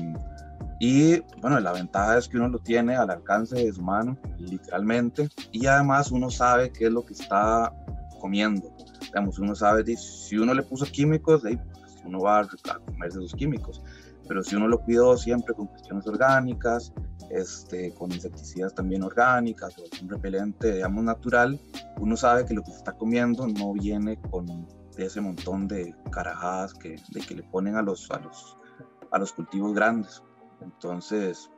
y 0.79 1.21
bueno, 1.41 1.59
la 1.61 1.73
ventaja 1.73 2.19
es 2.19 2.29
que 2.29 2.37
uno 2.37 2.49
lo 2.49 2.59
tiene 2.59 2.97
al 2.97 3.11
alcance 3.11 3.57
de 3.57 3.73
su 3.73 3.83
mano, 3.83 4.19
literalmente, 4.39 5.29
y 5.53 5.67
además 5.67 6.11
uno 6.11 6.31
sabe 6.31 6.71
qué 6.71 6.87
es 6.87 6.93
lo 6.93 7.05
que 7.05 7.15
está 7.15 7.73
comiendo. 8.21 8.71
Digamos, 9.01 9.39
uno 9.39 9.55
sabe, 9.55 9.85
si 9.97 10.37
uno 10.37 10.53
le 10.53 10.63
puso 10.63 10.85
químicos, 10.87 11.43
pues, 11.43 11.59
uno 12.05 12.21
va 12.21 12.41
a 12.41 12.49
comerse 12.85 13.19
esos 13.19 13.35
químicos. 13.35 13.83
Pero 14.29 14.43
si 14.43 14.57
uno 14.57 14.69
lo 14.69 14.81
cuidó 14.81 15.17
siempre 15.17 15.55
con 15.55 15.67
cuestiones 15.69 16.07
orgánicas, 16.07 16.93
este, 17.31 17.95
con 17.95 18.13
insecticidas 18.13 18.75
también 18.75 19.03
orgánicas 19.03 19.77
o 19.79 19.85
un 20.03 20.09
repelente, 20.09 20.75
digamos, 20.75 21.05
natural, 21.05 21.61
uno 21.99 22.17
sabe 22.17 22.45
que 22.45 22.55
lo 22.55 22.63
que 22.63 22.73
está 22.73 22.93
comiendo 22.93 23.47
no 23.47 23.73
viene 23.73 24.21
con 24.31 24.67
ese 25.05 25.21
montón 25.21 25.69
de 25.69 25.95
carajadas 26.11 26.73
que, 26.75 26.97
de 27.11 27.21
que 27.21 27.35
le 27.35 27.43
ponen 27.43 27.77
a 27.77 27.83
los, 27.83 28.11
a 28.11 28.19
los, 28.19 28.57
a 29.11 29.19
los 29.19 29.33
cultivos 29.33 29.75
grandes. 29.75 30.23
Entonces, 30.61 31.51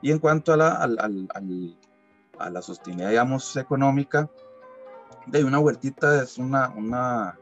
y 0.00 0.10
en 0.10 0.18
cuanto 0.18 0.52
a 0.52 0.56
la, 0.56 0.72
a 0.72 2.50
la 2.50 2.62
sostenibilidad, 2.62 3.26
económica, 3.56 4.28
de 5.26 5.44
una 5.44 5.60
huertita 5.60 6.22
es 6.22 6.38
una, 6.38 6.70
una, 6.70 7.38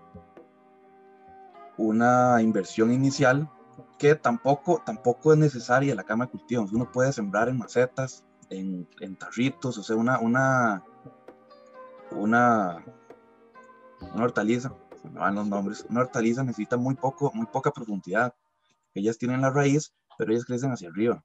una 1.78 2.42
inversión 2.42 2.92
inicial 2.92 3.48
que 3.98 4.14
tampoco, 4.14 4.82
tampoco 4.84 5.32
es 5.32 5.38
necesaria 5.38 5.94
la 5.94 6.04
cama 6.04 6.26
de 6.26 6.32
cultivos. 6.32 6.72
Uno 6.72 6.90
puede 6.90 7.12
sembrar 7.12 7.48
en 7.48 7.58
macetas, 7.58 8.24
en, 8.50 8.86
en 9.00 9.16
tarritos, 9.16 9.78
o 9.78 9.82
sea, 9.82 9.96
una, 9.96 10.18
una, 10.18 10.84
una 12.10 12.84
hortaliza, 14.18 14.74
se 15.00 15.08
me 15.08 15.18
van 15.18 15.34
los 15.34 15.46
nombres, 15.46 15.86
una 15.88 16.00
hortaliza 16.00 16.42
necesita 16.42 16.76
muy, 16.76 16.94
poco, 16.94 17.30
muy 17.34 17.46
poca 17.46 17.70
profundidad. 17.70 18.34
Ellas 18.94 19.18
tienen 19.18 19.40
la 19.40 19.50
raíz, 19.50 19.94
pero 20.18 20.32
ellas 20.32 20.44
crecen 20.44 20.72
hacia 20.72 20.88
arriba. 20.88 21.24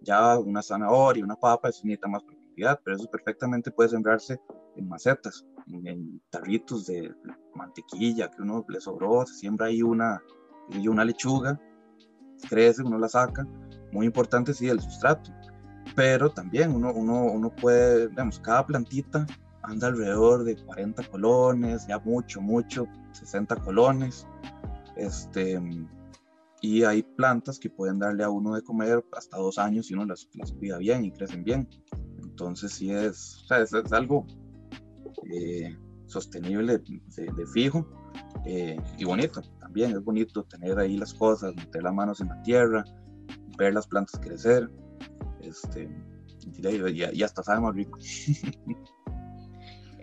Ya 0.00 0.38
una 0.38 0.62
zanahoria, 0.62 1.24
una 1.24 1.36
papa, 1.36 1.68
eso 1.68 1.82
necesita 1.84 2.08
más 2.08 2.22
profundidad, 2.22 2.80
pero 2.84 2.96
eso 2.96 3.10
perfectamente 3.10 3.70
puede 3.70 3.90
sembrarse 3.90 4.40
en 4.76 4.88
macetas, 4.88 5.44
en, 5.66 6.22
tarritos 6.30 6.86
de 6.86 7.12
mantequilla 7.54 8.30
que 8.30 8.42
uno 8.42 8.64
le 8.68 8.80
sobró, 8.80 9.26
se 9.26 9.34
siembra 9.34 9.66
ahí 9.66 9.82
una, 9.82 10.22
una 10.86 11.04
lechuga, 11.04 11.60
crece, 12.48 12.82
uno 12.82 12.98
la 12.98 13.08
saca. 13.08 13.46
Muy 13.92 14.06
importante, 14.06 14.54
sí, 14.54 14.68
el 14.68 14.80
sustrato. 14.80 15.30
Pero 15.96 16.30
también 16.30 16.74
uno, 16.74 16.92
uno, 16.94 17.24
uno 17.24 17.50
puede, 17.54 18.08
digamos, 18.08 18.38
cada 18.38 18.64
plantita 18.64 19.26
anda 19.62 19.88
alrededor 19.88 20.44
de 20.44 20.56
40 20.56 21.02
colones, 21.04 21.86
ya 21.86 21.98
mucho, 21.98 22.40
mucho, 22.40 22.86
60 23.12 23.56
colones. 23.56 24.26
Este, 24.96 25.60
y 26.60 26.84
hay 26.84 27.02
plantas 27.02 27.58
que 27.58 27.70
pueden 27.70 27.98
darle 27.98 28.24
a 28.24 28.30
uno 28.30 28.54
de 28.54 28.62
comer 28.62 29.04
hasta 29.16 29.38
dos 29.38 29.58
años 29.58 29.86
si 29.86 29.94
uno 29.94 30.04
las, 30.04 30.28
las 30.34 30.52
cuida 30.52 30.78
bien 30.78 31.04
y 31.04 31.12
crecen 31.12 31.44
bien. 31.44 31.68
Entonces 32.22 32.72
sí 32.72 32.90
es, 32.90 33.42
o 33.44 33.46
sea, 33.46 33.58
es, 33.60 33.92
algo 33.92 34.26
eh, 35.30 35.76
sostenible 36.06 36.78
de, 36.78 37.46
fijo 37.52 37.86
eh, 38.44 38.78
y 38.98 39.04
bonito. 39.04 39.42
También 39.60 39.92
es 39.92 40.02
bonito 40.02 40.44
tener 40.44 40.78
ahí 40.78 40.96
las 40.96 41.14
cosas, 41.14 41.54
meter 41.54 41.82
las 41.82 41.94
manos 41.94 42.20
en 42.20 42.28
la 42.28 42.42
tierra, 42.42 42.84
ver 43.56 43.74
las 43.74 43.86
plantas 43.86 44.20
crecer. 44.20 44.70
Este, 45.40 45.90
y, 46.62 47.04
y 47.18 47.22
hasta 47.22 47.42
sabe 47.42 47.60
más 47.60 47.74
rico. 47.74 47.98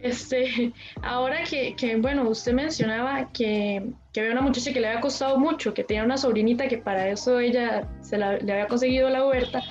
Este, 0.01 0.73
ahora 1.01 1.43
que, 1.43 1.75
que, 1.75 1.95
bueno, 1.97 2.29
usted 2.29 2.53
mencionaba 2.53 3.29
que, 3.31 3.91
que 4.13 4.19
había 4.19 4.33
una 4.33 4.41
muchacha 4.41 4.73
que 4.73 4.79
le 4.79 4.87
había 4.87 5.01
costado 5.01 5.37
mucho, 5.39 5.73
que 5.73 5.83
tenía 5.83 6.03
una 6.03 6.17
sobrinita 6.17 6.67
que 6.67 6.77
para 6.77 7.09
eso 7.09 7.39
ella 7.39 7.87
se 8.01 8.17
la, 8.17 8.37
le 8.37 8.51
había 8.51 8.67
conseguido 8.67 9.09
la 9.09 9.25
huerta. 9.25 9.61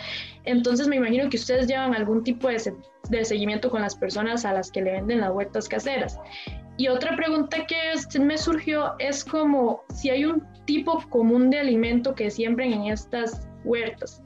Entonces 0.45 0.87
me 0.89 0.97
imagino 0.97 1.29
que 1.29 1.37
ustedes 1.37 1.67
llevan 1.67 1.95
algún 1.95 2.23
tipo 2.23 2.49
de, 2.49 2.73
de, 3.09 3.25
seguimiento 3.25 3.71
con 3.71 3.83
las 3.83 3.97
personas 3.97 4.45
a 4.45 4.53
las 4.53 4.71
que 4.71 4.83
le 4.83 4.93
venden 4.93 5.21
las 5.21 5.33
huertas 5.33 5.69
caseras. 5.69 6.19
Y 6.79 6.89
otra 6.89 7.17
pregunta 7.17 7.67
que 7.67 8.19
me 8.21 8.37
surgió 8.37 8.95
es 8.99 9.25
como 9.25 9.83
si 9.95 10.11
hay 10.11 10.25
un 10.25 10.47
tipo 10.67 11.03
común 11.09 11.51
de 11.51 11.61
alimento 11.61 12.15
que 12.15 12.31
siembren 12.31 12.73
en 12.73 12.85
estas 12.87 13.49
huertas, 13.65 14.23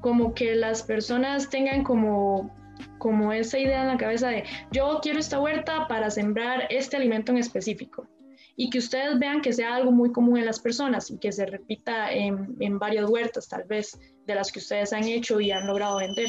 como 0.00 0.34
que 0.34 0.54
las 0.54 0.82
personas 0.82 1.48
tengan 1.48 1.82
como 1.82 2.54
como 3.02 3.32
esa 3.32 3.58
idea 3.58 3.82
en 3.82 3.88
la 3.88 3.96
cabeza 3.96 4.28
de 4.28 4.44
yo 4.70 5.00
quiero 5.02 5.18
esta 5.18 5.40
huerta 5.40 5.88
para 5.88 6.08
sembrar 6.08 6.68
este 6.70 6.96
alimento 6.96 7.32
en 7.32 7.38
específico 7.38 8.06
y 8.54 8.70
que 8.70 8.78
ustedes 8.78 9.18
vean 9.18 9.40
que 9.40 9.52
sea 9.52 9.74
algo 9.74 9.90
muy 9.90 10.12
común 10.12 10.38
en 10.38 10.46
las 10.46 10.60
personas 10.60 11.10
y 11.10 11.18
que 11.18 11.32
se 11.32 11.44
repita 11.44 12.12
en, 12.12 12.56
en 12.60 12.78
varias 12.78 13.10
huertas 13.10 13.48
tal 13.48 13.64
vez 13.64 13.98
de 14.24 14.36
las 14.36 14.52
que 14.52 14.60
ustedes 14.60 14.92
han 14.92 15.02
hecho 15.02 15.40
y 15.40 15.50
han 15.50 15.66
logrado 15.66 15.98
vender. 15.98 16.28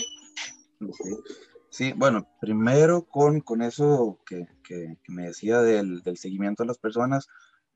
Sí, 1.69 1.93
bueno, 1.95 2.27
primero 2.41 3.05
con, 3.05 3.41
con 3.41 3.61
eso 3.61 4.17
que, 4.25 4.47
que, 4.63 4.97
me 5.07 5.27
decía 5.27 5.61
del, 5.61 6.01
del, 6.01 6.17
seguimiento 6.17 6.63
a 6.63 6.65
las 6.65 6.79
personas, 6.79 7.27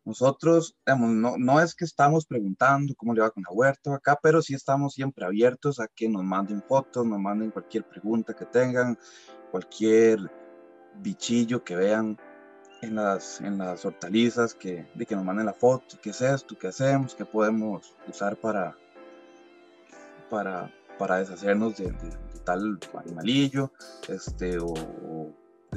nosotros, 0.07 0.77
no, 0.85 1.35
no, 1.37 1.59
es 1.59 1.75
que 1.75 1.83
estamos 1.83 2.25
preguntando 2.25 2.95
cómo 2.95 3.13
le 3.13 3.19
va 3.19 3.29
con 3.29 3.43
la 3.43 3.53
huerta 3.53 3.93
acá, 3.93 4.17
pero 4.23 4.41
sí 4.41 4.53
estamos 4.53 4.93
siempre 4.93 5.25
abiertos 5.25 5.81
a 5.81 5.87
que 5.89 6.07
nos 6.07 6.23
manden 6.23 6.63
fotos, 6.63 7.05
nos 7.05 7.19
manden 7.19 7.51
cualquier 7.51 7.83
pregunta 7.83 8.33
que 8.33 8.45
tengan, 8.45 8.97
cualquier 9.51 10.19
bichillo 10.95 11.61
que 11.61 11.75
vean 11.75 12.17
en 12.81 12.95
las, 12.95 13.41
en 13.41 13.57
las 13.57 13.83
hortalizas, 13.83 14.53
que, 14.53 14.89
de 14.95 15.05
que 15.05 15.13
nos 15.13 15.25
manden 15.25 15.45
la 15.45 15.53
foto, 15.53 15.97
qué 16.01 16.11
es 16.11 16.21
esto, 16.21 16.57
qué 16.57 16.67
hacemos, 16.67 17.13
qué 17.13 17.25
podemos 17.25 17.93
usar 18.07 18.37
para, 18.37 18.77
para, 20.29 20.73
para 20.97 21.17
deshacernos 21.17 21.75
de, 21.75 21.93
tal 22.45 22.79
animalillo, 22.97 23.73
este, 24.07 24.57
o 24.57 24.73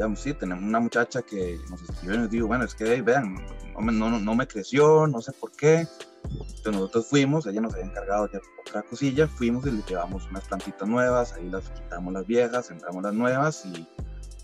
digamos, 0.00 0.20
sí, 0.20 0.32
tenemos 0.32 0.64
una 0.64 0.80
muchacha 0.80 1.20
que 1.20 1.60
nos 1.68 1.82
escribió 1.82 2.14
y 2.14 2.18
nos 2.20 2.30
dijo, 2.30 2.46
bueno, 2.46 2.64
es 2.64 2.74
que 2.74 3.02
vean, 3.02 3.34
no 3.78 3.92
no, 3.92 4.18
no 4.18 4.34
me 4.34 4.48
creció, 4.48 5.06
no 5.06 5.20
sé 5.20 5.30
por 5.32 5.52
qué. 5.52 5.86
Entonces 6.24 6.72
nosotros 6.72 7.06
fuimos, 7.06 7.46
ella 7.46 7.60
nos 7.60 7.74
había 7.74 7.84
encargado 7.84 8.26
de 8.28 8.40
otra 8.66 8.80
cosilla, 8.80 9.28
fuimos 9.28 9.66
y 9.66 9.72
le 9.72 9.82
llevamos 9.82 10.26
unas 10.30 10.44
plantitas 10.48 10.88
nuevas, 10.88 11.34
ahí 11.34 11.50
las 11.50 11.68
quitamos 11.68 12.14
las 12.14 12.26
viejas, 12.26 12.64
sembramos 12.64 13.02
las 13.02 13.12
nuevas 13.12 13.66
y 13.66 13.86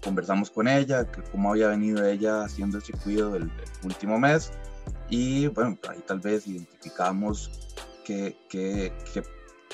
conversamos 0.05 0.51
con 0.51 0.69
ella, 0.69 1.11
que 1.11 1.23
cómo 1.23 1.53
había 1.53 1.69
venido 1.69 2.05
ella 2.05 2.43
haciendo 2.43 2.77
el 2.77 2.83
circuito 2.83 3.31
del, 3.31 3.51
último 3.83 4.19
mes 4.19 4.53
y 5.09 5.47
bueno, 5.47 5.79
ahí 5.89 6.05
tal 6.07 6.21
vez 6.21 6.47
identificamos 6.47 7.75
qué, 8.05 8.37
qué, 8.51 8.93
qué, 9.15 9.23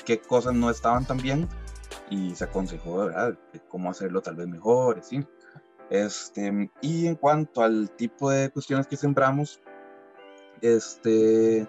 qué 0.05 0.21
cosas 0.21 0.53
no 0.53 0.69
estaban 0.69 1.05
tan 1.05 1.17
bien 1.17 1.49
y 2.09 2.33
se 2.35 2.45
aconsejó, 2.45 2.99
¿verdad?, 2.99 3.37
cómo 3.67 3.89
hacerlo 3.89 4.21
tal 4.21 4.35
vez 4.35 4.47
mejor, 4.47 5.01
¿sí? 5.03 5.25
Este, 5.89 6.69
y 6.81 7.07
en 7.07 7.15
cuanto 7.15 7.61
al 7.61 7.89
tipo 7.91 8.29
de 8.29 8.49
cuestiones 8.49 8.87
que 8.87 8.97
sembramos, 8.97 9.59
este, 10.61 11.67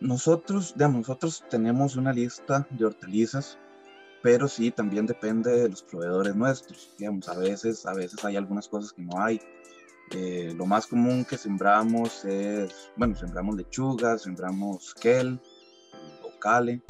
nosotros, 0.00 0.74
digamos, 0.74 1.08
nosotros 1.08 1.44
tenemos 1.48 1.96
una 1.96 2.12
lista 2.12 2.66
de 2.70 2.84
hortalizas, 2.84 3.58
pero 4.22 4.48
sí 4.48 4.70
también 4.70 5.06
depende 5.06 5.50
de 5.50 5.68
los 5.68 5.82
proveedores 5.82 6.34
nuestros. 6.34 6.94
Digamos, 6.98 7.28
a 7.28 7.38
veces, 7.38 7.86
a 7.86 7.94
veces 7.94 8.24
hay 8.24 8.36
algunas 8.36 8.68
cosas 8.68 8.92
que 8.92 9.02
no 9.02 9.22
hay. 9.22 9.40
Eh, 10.10 10.52
lo 10.56 10.66
más 10.66 10.86
común 10.86 11.24
que 11.24 11.38
sembramos 11.38 12.24
es, 12.24 12.90
bueno, 12.96 13.14
sembramos 13.14 13.56
lechugas, 13.56 14.22
sembramos 14.22 14.94
kel 14.94 15.40
o 16.22 16.38
cale, 16.38 16.82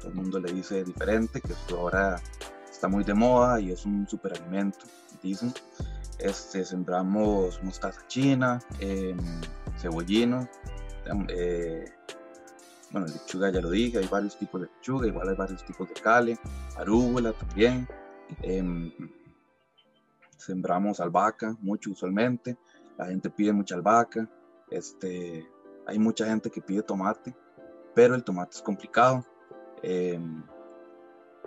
todo 0.00 0.10
el 0.10 0.14
mundo 0.16 0.40
le 0.40 0.52
dice 0.52 0.82
diferente, 0.82 1.40
que 1.40 1.54
ahora 1.72 2.20
está 2.68 2.88
muy 2.88 3.04
de 3.04 3.14
moda 3.14 3.60
y 3.60 3.70
es 3.70 3.86
un 3.86 4.08
superalimento 4.08 4.86
Este, 6.18 6.64
sembramos 6.64 7.62
mostaza 7.62 8.06
china, 8.06 8.60
em, 8.80 9.16
cebollino, 9.78 10.48
em, 11.04 11.26
eh, 11.28 11.84
bueno, 12.90 13.06
lechuga 13.06 13.50
ya 13.50 13.60
lo 13.60 13.70
dije, 13.70 13.98
hay 13.98 14.06
varios 14.06 14.38
tipos 14.38 14.60
de 14.60 14.68
lechuga, 14.68 15.06
igual 15.06 15.28
hay 15.28 15.36
varios 15.36 15.64
tipos 15.64 15.88
de 15.88 15.94
cale, 15.94 16.38
arúgula 16.76 17.32
también. 17.32 17.86
Em, 18.42 18.92
sembramos 20.38 21.00
albahaca, 21.00 21.56
mucho 21.60 21.90
usualmente, 21.90 22.56
la 22.96 23.06
gente 23.06 23.28
pide 23.30 23.52
mucha 23.52 23.74
albahaca, 23.74 24.28
este, 24.70 25.46
hay 25.86 25.98
mucha 25.98 26.26
gente 26.26 26.50
que 26.50 26.62
pide 26.62 26.82
tomate, 26.82 27.34
pero 27.94 28.14
el 28.14 28.24
tomate 28.24 28.56
es 28.56 28.62
complicado 28.62 29.24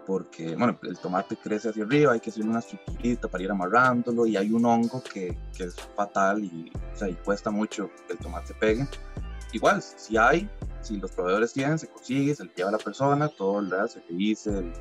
porque, 0.09 0.55
bueno, 0.55 0.75
el 0.81 0.97
tomate 0.97 1.37
crece 1.37 1.69
hacia 1.69 1.83
arriba, 1.83 2.13
hay 2.13 2.19
que 2.19 2.31
hacer 2.31 2.43
una 2.43 2.57
estructurita 2.57 3.27
para 3.27 3.43
ir 3.43 3.51
amarrándolo 3.51 4.25
y 4.25 4.37
hay 4.37 4.51
un 4.51 4.65
hongo 4.65 5.03
que, 5.03 5.37
que 5.55 5.65
es 5.65 5.75
fatal 5.95 6.43
y, 6.43 6.71
o 6.91 6.97
sea, 6.97 7.09
y 7.09 7.13
cuesta 7.13 7.51
mucho 7.51 7.91
que 8.07 8.13
el 8.13 8.17
tomate 8.17 8.55
pegue. 8.55 8.87
igual, 9.53 9.83
si 9.83 10.17
hay, 10.17 10.49
si 10.81 10.97
los 10.97 11.11
proveedores 11.11 11.53
tienen, 11.53 11.77
se 11.77 11.89
consigue, 11.89 12.33
se 12.33 12.45
le 12.45 12.51
lleva 12.55 12.69
a 12.69 12.71
la 12.71 12.79
persona, 12.79 13.27
todo, 13.27 13.61
¿verdad? 13.61 13.85
se 13.85 13.99
le 14.09 14.17
dice, 14.17 14.49
el, 14.49 14.73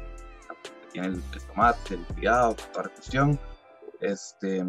tiene 0.92 1.08
el, 1.08 1.22
tomate, 1.46 1.96
el 1.96 2.06
criado, 2.06 2.56
toda 2.72 2.84
la 2.84 2.94
cuestión. 2.94 3.38
Este, 4.00 4.64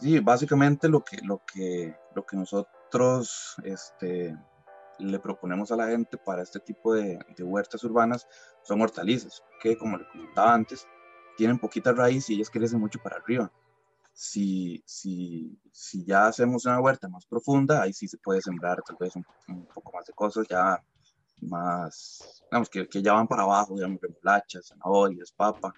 sí, 0.00 0.18
básicamente 0.18 0.88
lo 0.88 1.04
que, 1.04 1.18
lo 1.22 1.40
que, 1.46 1.94
lo 2.16 2.26
que 2.26 2.36
nosotros 2.36 3.54
este, 3.62 4.36
le 4.98 5.18
proponemos 5.20 5.70
a 5.70 5.76
la 5.76 5.86
gente 5.86 6.18
para 6.18 6.42
este 6.42 6.58
tipo 6.58 6.94
de, 6.94 7.20
de 7.36 7.44
huertas 7.44 7.84
urbanas 7.84 8.26
son 8.62 8.80
hortalizas, 8.80 9.42
que 9.60 9.76
como 9.76 9.96
le 9.96 10.08
comentaba 10.08 10.54
antes, 10.54 10.86
tienen 11.36 11.58
poquita 11.58 11.92
raíz 11.92 12.28
y 12.30 12.34
ellas 12.34 12.50
crecen 12.50 12.80
mucho 12.80 12.98
para 13.02 13.16
arriba. 13.16 13.50
Si, 14.12 14.82
si, 14.86 15.58
si 15.72 16.04
ya 16.04 16.26
hacemos 16.26 16.66
una 16.66 16.80
huerta 16.80 17.08
más 17.08 17.24
profunda, 17.26 17.82
ahí 17.82 17.92
sí 17.92 18.06
se 18.06 18.18
puede 18.18 18.42
sembrar 18.42 18.82
tal 18.86 18.96
vez 19.00 19.14
un, 19.16 19.24
poco 19.66 19.92
más 19.92 20.06
de 20.06 20.12
cosas 20.12 20.46
ya 20.48 20.82
más, 21.40 22.42
digamos, 22.50 22.68
que, 22.68 22.86
que 22.88 23.02
ya 23.02 23.14
van 23.14 23.26
para 23.26 23.42
abajo, 23.42 23.74
digamos, 23.74 24.00
remolachas, 24.00 24.68
zanahorias, 24.68 25.32
papa, 25.32 25.72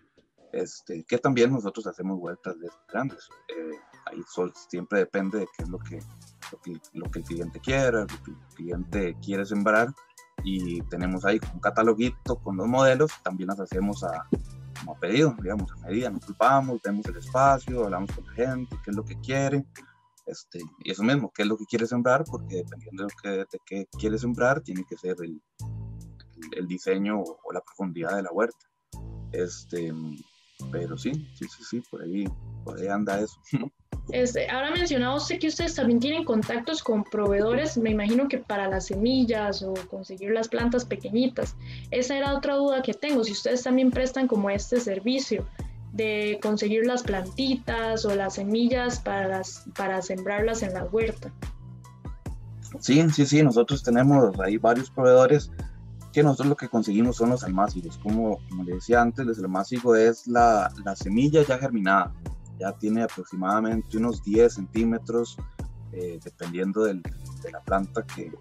este, 0.53 1.05
que 1.05 1.19
también 1.19 1.53
nosotros 1.53 1.87
hacemos 1.87 2.19
huertas 2.19 2.59
de 2.59 2.69
grandes. 2.89 3.29
Eh, 3.49 3.79
ahí 4.07 4.21
siempre 4.69 5.01
depende 5.01 5.41
de 5.41 5.47
qué 5.57 5.63
es 5.63 5.69
lo 5.69 5.79
que, 5.79 6.01
lo 6.53 6.61
que, 6.61 6.81
lo 6.93 7.11
que 7.11 7.19
el 7.21 7.25
cliente 7.25 7.61
quiera, 7.61 8.01
lo 8.01 8.07
que 8.07 8.31
el 8.31 8.55
cliente 8.55 9.17
quiere 9.23 9.47
sembrar 9.47 9.89
y 10.45 10.83
tenemos 10.83 11.25
ahí 11.25 11.41
un 11.53 11.61
cataloguito 11.61 12.37
con 12.37 12.57
los 12.57 12.69
modelos, 12.69 13.11
también 13.23 13.49
las 13.49 13.61
hacemos 13.61 14.05
a, 14.05 14.29
como 14.79 14.99
pedido, 14.99 15.35
digamos, 15.43 15.73
a 15.73 15.87
medida, 15.87 16.11
nos 16.11 16.25
culpamos, 16.25 16.81
vemos 16.83 17.07
el 17.07 17.17
espacio, 17.17 17.85
hablamos 17.85 18.13
con 18.13 18.27
la 18.27 18.33
gente, 18.33 18.77
qué 18.85 18.91
es 18.91 18.97
lo 18.97 19.05
que 19.05 19.19
quiere, 19.21 19.65
este, 20.27 20.59
y 20.83 20.91
eso 20.91 21.03
mismo, 21.03 21.31
qué 21.35 21.43
es 21.43 21.49
lo 21.49 21.57
que 21.57 21.67
quiere 21.67 21.87
sembrar, 21.87 22.25
porque 22.25 22.57
dependiendo 22.57 23.07
de, 23.07 23.13
que, 23.23 23.29
de 23.31 23.61
qué 23.67 23.87
quiere 23.99 24.19
sembrar, 24.19 24.61
tiene 24.61 24.85
que 24.89 24.97
ser 24.97 25.17
el, 25.23 25.43
el, 26.53 26.67
diseño 26.67 27.21
o, 27.21 27.53
la 27.53 27.61
profundidad 27.61 28.17
de 28.17 28.23
la 28.23 28.33
huerta. 28.33 28.67
Este, 29.33 29.93
pero 30.71 30.97
sí, 30.97 31.13
sí, 31.35 31.47
sí, 31.49 31.65
sí, 31.69 31.83
por 31.91 32.03
ahí, 32.03 32.25
por 32.65 32.79
ahí 32.79 32.89
anda 32.89 33.21
eso. 33.21 33.39
Este, 34.11 34.49
ahora 34.51 34.71
mencionaba 34.71 35.17
usted 35.17 35.39
que 35.39 35.49
ustedes 35.49 35.75
también 35.75 35.99
tienen 35.99 36.25
contactos 36.25 36.83
con 36.83 37.05
proveedores, 37.05 37.79
me 37.79 37.91
imagino 37.91 38.29
que 38.29 38.39
para 38.39 38.69
las 38.69 38.87
semillas 38.87 39.63
o 39.63 39.73
conseguir 39.91 40.31
las 40.33 40.49
plantas 40.49 40.85
pequeñitas. 40.85 41.57
Esa 41.91 42.19
era 42.19 42.35
otra 42.35 42.57
duda 42.57 42.83
que 42.83 42.93
tengo, 42.93 43.25
si 43.25 43.33
ustedes 43.33 43.63
también 43.63 43.91
prestan 43.91 44.29
como 44.29 44.51
este 44.51 44.79
servicio 44.79 45.47
de 45.93 46.39
conseguir 46.43 46.87
las 46.87 47.03
plantitas 47.03 48.05
o 48.05 48.15
las 48.15 48.35
semillas 48.35 48.99
para, 48.99 49.43
para 49.77 50.03
sembrarlas 50.03 50.63
en 50.63 50.75
la 50.75 50.85
huerta. 50.85 51.33
Sí, 52.81 53.03
sí, 53.11 53.25
sí, 53.25 53.43
nosotros 53.43 53.83
tenemos 53.83 54.39
ahí 54.41 54.59
varios 54.59 54.91
proveedores 54.91 55.51
que 56.13 56.23
nosotros 56.23 56.49
lo 56.49 56.57
que 56.57 56.69
conseguimos 56.69 57.17
son 57.17 57.31
los 57.31 57.43
almácigos. 57.45 57.99
Como, 57.99 58.39
como 58.49 58.65
le 58.65 58.75
decía 58.75 59.01
antes, 59.01 59.27
el 59.27 59.45
almácigo 59.45 59.95
es 59.95 60.27
la, 60.27 60.71
la 60.85 60.95
semilla 60.95 61.43
ya 61.43 61.59
germinada 61.59 62.13
ya 62.59 62.73
tiene 62.73 63.03
aproximadamente 63.03 63.97
unos 63.97 64.23
10 64.23 64.55
centímetros, 64.55 65.37
eh, 65.93 66.19
dependiendo 66.23 66.85
de 66.85 67.01
la 67.53 67.63
planta 67.65 68.05
que, 68.07 68.33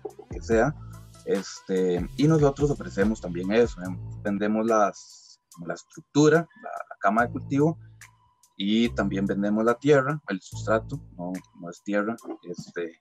sea. 0.42 0.76
Este, 1.26 2.06
y 2.18 2.28
nosotros 2.28 2.72
ofrecemos 2.72 3.22
también 3.22 3.52
eso, 3.54 3.82
¿eh? 3.82 3.98
vendemos 4.24 4.66
las, 4.66 5.40
la 5.66 5.74
estructura, 5.74 6.48
la, 6.62 6.72
cama 7.00 7.26
de 7.26 7.32
cultivo, 7.32 7.78
y 8.58 8.90
también 8.90 9.26
vendemos 9.26 9.64
la 9.64 9.76
tierra, 9.76 10.22
el 10.30 10.42
sustrato, 10.42 11.02
no, 11.18 11.34
no 11.60 11.70
es 11.70 11.82
tierra, 11.84 12.16
este, 12.44 12.98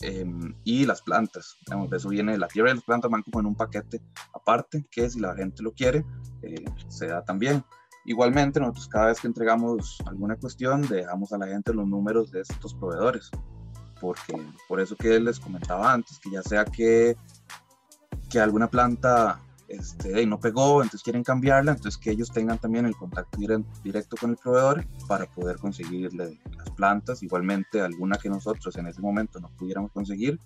em, 0.00 0.54
y 0.64 0.86
las 0.86 1.02
plantas. 1.02 1.56
de 1.90 1.96
eso 1.96 2.08
viene 2.08 2.38
la 2.38 2.48
tierra 2.48 2.70
y 2.70 2.74
las 2.74 2.84
plantas 2.84 3.10
van 3.10 3.22
como 3.22 3.40
en 3.40 3.46
un 3.46 3.56
paquete 3.56 4.00
aparte, 4.34 4.86
que 4.90 5.10
si 5.10 5.20
la 5.20 5.34
gente 5.34 5.62
lo 5.62 5.72
quiere, 5.72 6.04
eh, 6.42 6.64
se 6.88 7.08
da 7.08 7.24
también. 7.24 7.64
Igualmente, 8.04 8.60
nosotros 8.60 8.88
cada 8.88 9.06
vez 9.06 9.20
que 9.20 9.26
entregamos 9.26 9.98
alguna 10.06 10.36
cuestión, 10.36 10.82
dejamos 10.82 11.32
a 11.32 11.38
la 11.38 11.46
gente 11.46 11.74
los 11.74 11.86
números 11.86 12.30
de 12.30 12.40
estos 12.40 12.74
proveedores, 12.74 13.30
porque 14.00 14.34
por 14.68 14.80
eso 14.80 14.96
que 14.96 15.20
les 15.20 15.38
comentaba 15.38 15.92
antes, 15.92 16.18
que 16.18 16.30
ya 16.30 16.42
sea 16.42 16.64
que, 16.64 17.16
que 18.30 18.40
alguna 18.40 18.68
planta 18.68 19.40
este, 19.68 20.24
no 20.24 20.40
pegó, 20.40 20.82
entonces 20.82 21.02
quieren 21.02 21.22
cambiarla, 21.22 21.72
entonces 21.72 22.00
que 22.00 22.10
ellos 22.10 22.30
tengan 22.32 22.58
también 22.58 22.86
el 22.86 22.96
contacto 22.96 23.38
directo 23.84 24.16
con 24.18 24.30
el 24.30 24.36
proveedor 24.36 24.86
para 25.06 25.26
poder 25.26 25.58
conseguirle 25.58 26.38
las 26.56 26.70
plantas. 26.70 27.22
Igualmente, 27.22 27.82
alguna 27.82 28.16
que 28.16 28.30
nosotros 28.30 28.74
en 28.76 28.86
ese 28.86 29.02
momento 29.02 29.38
no 29.40 29.50
pudiéramos 29.50 29.92
conseguir, 29.92 30.40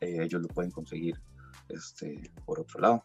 eh, 0.00 0.18
ellos 0.22 0.40
lo 0.40 0.48
pueden 0.48 0.70
conseguir 0.70 1.20
este, 1.68 2.30
por 2.46 2.60
otro 2.60 2.80
lado. 2.80 3.04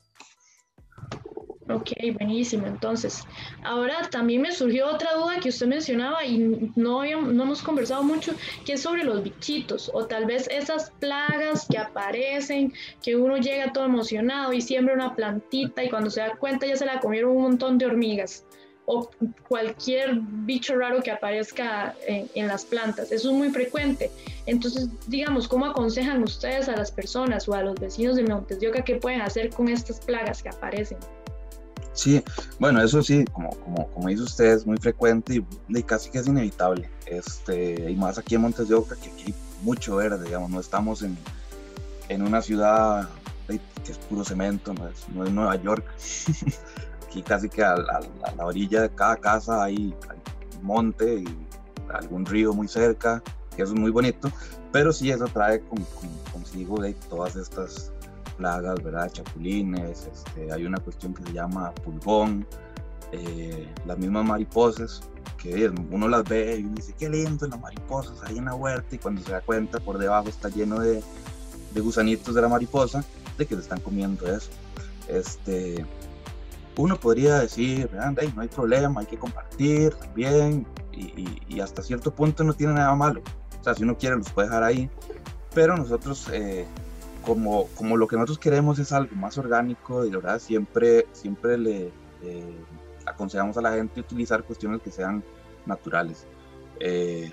Ok, 1.69 1.91
buenísimo. 2.13 2.65
Entonces, 2.65 3.23
ahora 3.63 4.08
también 4.10 4.41
me 4.41 4.53
surgió 4.53 4.88
otra 4.88 5.13
duda 5.15 5.39
que 5.41 5.49
usted 5.49 5.67
mencionaba 5.67 6.23
y 6.25 6.71
no, 6.75 7.03
no 7.03 7.43
hemos 7.43 7.62
conversado 7.62 8.03
mucho, 8.03 8.34
que 8.65 8.73
es 8.73 8.82
sobre 8.82 9.03
los 9.03 9.21
bichitos 9.21 9.91
o 9.93 10.06
tal 10.06 10.25
vez 10.25 10.47
esas 10.49 10.91
plagas 10.99 11.67
que 11.69 11.77
aparecen, 11.77 12.73
que 13.03 13.15
uno 13.17 13.38
llega 13.38 13.73
todo 13.73 13.86
emocionado 13.86 14.53
y 14.53 14.62
siembra 14.62 14.93
una 14.93 15.13
plantita 15.13 15.84
y 15.84 15.89
cuando 15.89 16.10
se 16.10 16.21
da 16.21 16.36
cuenta 16.38 16.65
ya 16.65 16.77
se 16.77 16.86
la 16.86 17.01
comieron 17.01 17.32
un 17.32 17.41
montón 17.43 17.77
de 17.77 17.86
hormigas 17.86 18.45
o 18.89 19.10
cualquier 19.49 20.21
bicho 20.21 20.73
raro 20.77 21.03
que 21.03 21.12
aparezca 21.12 21.93
en, 22.08 22.47
las 22.47 22.63
plantas. 22.63 23.12
Eso 23.12 23.32
es 23.32 23.36
muy 23.36 23.49
frecuente. 23.49 24.10
Entonces, 24.45 24.88
digamos, 25.08 25.49
¿cómo 25.49 25.65
aconsejan 25.65 26.23
ustedes 26.23 26.69
a 26.69 26.77
las 26.77 26.89
personas 26.89 27.49
o 27.49 27.53
a 27.53 27.63
los 27.63 27.77
vecinos 27.77 28.15
de 28.15 28.23
Montes 28.23 28.62
de 28.62 28.69
Oca 28.69 28.86
qué 28.86 28.95
pueden 28.95 29.19
hacer 29.19 29.49
con 29.49 29.67
estas 29.67 29.99
plagas 29.99 30.41
que 30.41 30.47
aparecen? 30.47 30.99
Sí, 31.97 32.23
bueno, 32.60 32.79
eso 32.79 33.01
sí, 33.01 33.25
como, 33.33 33.49
como, 33.49 33.88
como 33.88 34.07
dice 34.07 34.21
usted, 34.21 34.53
es 34.53 34.67
muy 34.67 34.77
frecuente 34.77 35.43
y, 35.67 35.83
casi 35.83 36.12
que 36.12 36.19
es 36.19 36.27
inevitable. 36.27 36.91
Este, 37.07 37.89
y 37.89 37.95
más 37.95 38.19
aquí 38.19 38.36
en 38.36 38.41
Montes 38.41 38.67
de 38.67 38.75
Oca, 38.75 38.95
que 38.95 39.10
aquí 39.10 39.23
hay 39.25 39.36
mucho 39.63 39.95
verde, 39.95 40.23
digamos, 40.23 40.51
no 40.51 40.60
estamos 40.60 41.01
en, 41.01 41.17
en 42.07 42.21
una 42.21 42.43
ciudad 42.43 43.10
que 43.47 43.91
es 43.91 43.97
puro 43.97 44.23
cemento, 44.23 44.75
no 44.75 44.88
es, 44.88 45.10
no 45.10 45.23
es 45.23 45.31
Nueva 45.31 45.55
York. 45.55 45.86
aquí 47.07 47.23
casi 47.23 47.49
que 47.49 47.63
a, 47.63 47.75
la 47.75 48.45
orilla 48.45 48.83
de 48.83 48.89
cada 48.91 49.15
casa 49.15 49.63
hay, 49.63 49.95
un 50.60 50.67
monte 50.67 51.21
y 51.21 51.47
algún 51.91 52.27
río 52.27 52.53
muy 52.53 52.67
cerca, 52.67 53.23
que 53.55 53.63
eso 53.63 53.73
es 53.73 53.79
muy 53.79 53.89
bonito, 53.89 54.31
pero 54.71 54.93
sí 54.93 55.10
eso 55.10 55.25
trae 55.25 55.63
consigo 56.31 56.79
de 56.79 56.93
todas 57.10 57.36
estas 57.36 57.91
plagas, 58.38 58.82
¿verdad? 58.84 59.12
Chapulines, 59.12 60.08
este, 60.12 60.52
hay 60.52 60.65
una 60.65 60.78
cuestión 60.80 61.13
que 61.13 61.23
se 61.23 61.34
llama 61.34 61.73
pulgón, 61.84 62.45
eh, 63.12 63.67
las 63.86 63.97
mismas 63.97 64.26
mariposas, 64.26 65.02
que 65.38 65.69
uno 65.91 66.08
las 66.08 66.23
ve 66.23 66.58
y 66.60 66.63
uno 66.63 66.76
dice, 66.76 66.93
qué 66.97 67.10
lindo 67.10 67.47
las 67.47 67.60
mariposas 67.60 68.21
ahí 68.23 68.38
en 68.38 68.45
la 68.45 68.56
huerta, 68.56 68.95
y 68.95 68.97
cuando 68.97 69.21
se 69.21 69.32
da 69.32 69.41
cuenta 69.41 69.80
por 69.80 69.97
debajo 69.97 70.30
está 70.30 70.50
lleno 70.50 70.80
de, 70.80 71.02
de 71.73 71.82
gusanitos 71.82 72.34
de 72.34 72.41
la 72.41 72.47
mariposa, 72.47 73.04
de 73.38 73.45
que 73.45 73.56
se 73.56 73.62
están 73.62 73.80
comiendo 73.82 74.26
eso. 74.28 74.50
Este, 75.08 75.86
uno 76.76 77.00
podría 77.00 77.39
decir, 77.39 77.89
no 77.91 78.41
hay 78.41 78.47
problema, 78.47 79.02
hay 79.02 79.08
que 79.08 79.17
compartir 79.17 79.93
también, 79.95 80.65
y, 80.91 81.39
y, 81.47 81.60
hasta 81.60 81.84
cierto 81.84 82.13
punto 82.13 82.43
no 82.43 82.54
tiene 82.54 82.73
nada 82.73 82.95
malo. 82.95 83.21
O 83.60 83.63
sea, 83.63 83.76
si 83.76 83.84
uno 83.84 83.97
quiere 83.97 84.15
los 84.15 84.32
puede 84.32 84.47
dejar 84.47 84.63
ahí, 84.63 84.89
pero 85.54 85.78
nosotros 85.78 86.28
eh, 86.32 86.65
como, 87.27 87.67
como 87.75 87.97
lo 87.97 88.07
que 88.07 88.15
nosotros 88.15 88.39
queremos 88.39 88.79
es 88.79 88.93
algo 88.93 89.13
más 89.17 89.37
orgánico 89.37 90.01
de 90.01 90.09
verdad 90.11 90.39
siempre, 90.39 91.05
siempre 91.11 91.57
le 91.57 91.91
aconsejamos 93.05 93.57
a 93.57 93.61
la 93.61 93.73
gente 93.73 93.99
utilizar 93.99 94.43
cuestiones 94.43 94.81
que 94.81 94.91
sean 94.91 95.23
naturales. 95.65 96.25
Eh, 96.79 97.31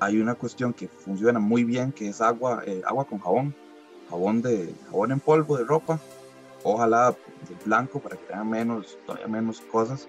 hay 0.00 0.20
una 0.20 0.34
cuestión 0.34 0.72
que 0.72 0.88
funciona 0.88 1.38
muy 1.38 1.64
bien 1.64 1.92
que 1.92 2.08
es 2.08 2.20
agua, 2.20 2.62
eh, 2.66 2.82
agua 2.86 3.04
con 3.04 3.18
jabón, 3.18 3.54
jabón, 4.08 4.40
de, 4.40 4.74
jabón 4.86 5.12
en 5.12 5.20
polvo 5.20 5.58
de 5.58 5.64
ropa, 5.64 6.00
ojalá 6.62 7.10
de 7.10 7.64
blanco 7.64 8.00
para 8.00 8.16
que 8.16 8.24
tenga 8.24 8.44
menos, 8.44 8.98
todavía 9.04 9.28
menos 9.28 9.60
cosas. 9.60 10.08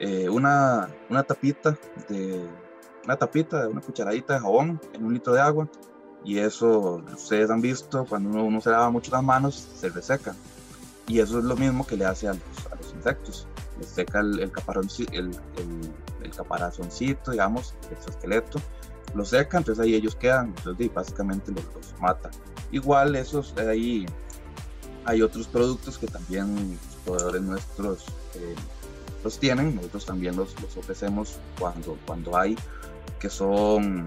Eh, 0.00 0.28
una, 0.28 0.88
una 1.08 1.22
tapita 1.22 1.76
de 2.08 2.44
una 3.04 3.16
tapita 3.16 3.68
una 3.68 3.80
cucharadita 3.80 4.34
de 4.34 4.40
jabón 4.40 4.80
en 4.92 5.04
un 5.04 5.12
litro 5.12 5.32
de 5.32 5.40
agua 5.40 5.68
y 6.24 6.38
eso 6.38 7.02
ustedes 7.14 7.50
han 7.50 7.60
visto 7.60 8.04
cuando 8.04 8.42
uno, 8.42 8.60
se 8.60 8.70
lava 8.70 8.90
mucho 8.90 9.10
las 9.10 9.22
manos 9.22 9.68
se 9.76 9.88
reseca. 9.88 10.34
Y 11.06 11.20
eso 11.20 11.38
es 11.38 11.44
lo 11.44 11.56
mismo 11.56 11.86
que 11.86 11.96
le 11.96 12.04
hace 12.04 12.28
a 12.28 12.32
los, 12.32 12.66
a 12.70 12.76
los 12.76 12.92
insectos. 12.94 13.46
Le 13.78 13.86
seca 13.86 14.20
el, 14.20 14.40
el, 14.40 14.50
el, 15.12 15.90
el, 16.22 16.30
caparazoncito 16.34 17.30
digamos 17.30 17.74
el 17.90 17.96
esqueleto 17.96 18.60
lo 19.14 19.24
seca 19.24 19.58
entonces 19.58 19.84
ahí 19.84 19.94
ellos 19.94 20.16
quedan 20.16 20.48
entonces 20.56 20.92
básicamente 20.92 21.52
los, 21.52 21.64
los 21.64 22.00
mata. 22.00 22.30
Igual 22.70 23.16
esos 23.16 23.54
ahí 23.56 24.06
hay 25.04 25.22
otros 25.22 25.46
productos 25.46 25.96
que 25.98 26.06
también 26.06 26.78
los 26.84 26.96
proveedores 27.04 27.42
nuestros 27.42 28.04
eh, 28.34 28.54
los 29.24 29.38
tienen. 29.38 29.76
Nosotros 29.76 30.04
también 30.04 30.36
los, 30.36 30.60
los 30.60 30.76
ofrecemos 30.76 31.36
cuando 31.58 31.96
cuando 32.06 32.36
hay 32.36 32.56
que 33.18 33.30
son 33.30 34.06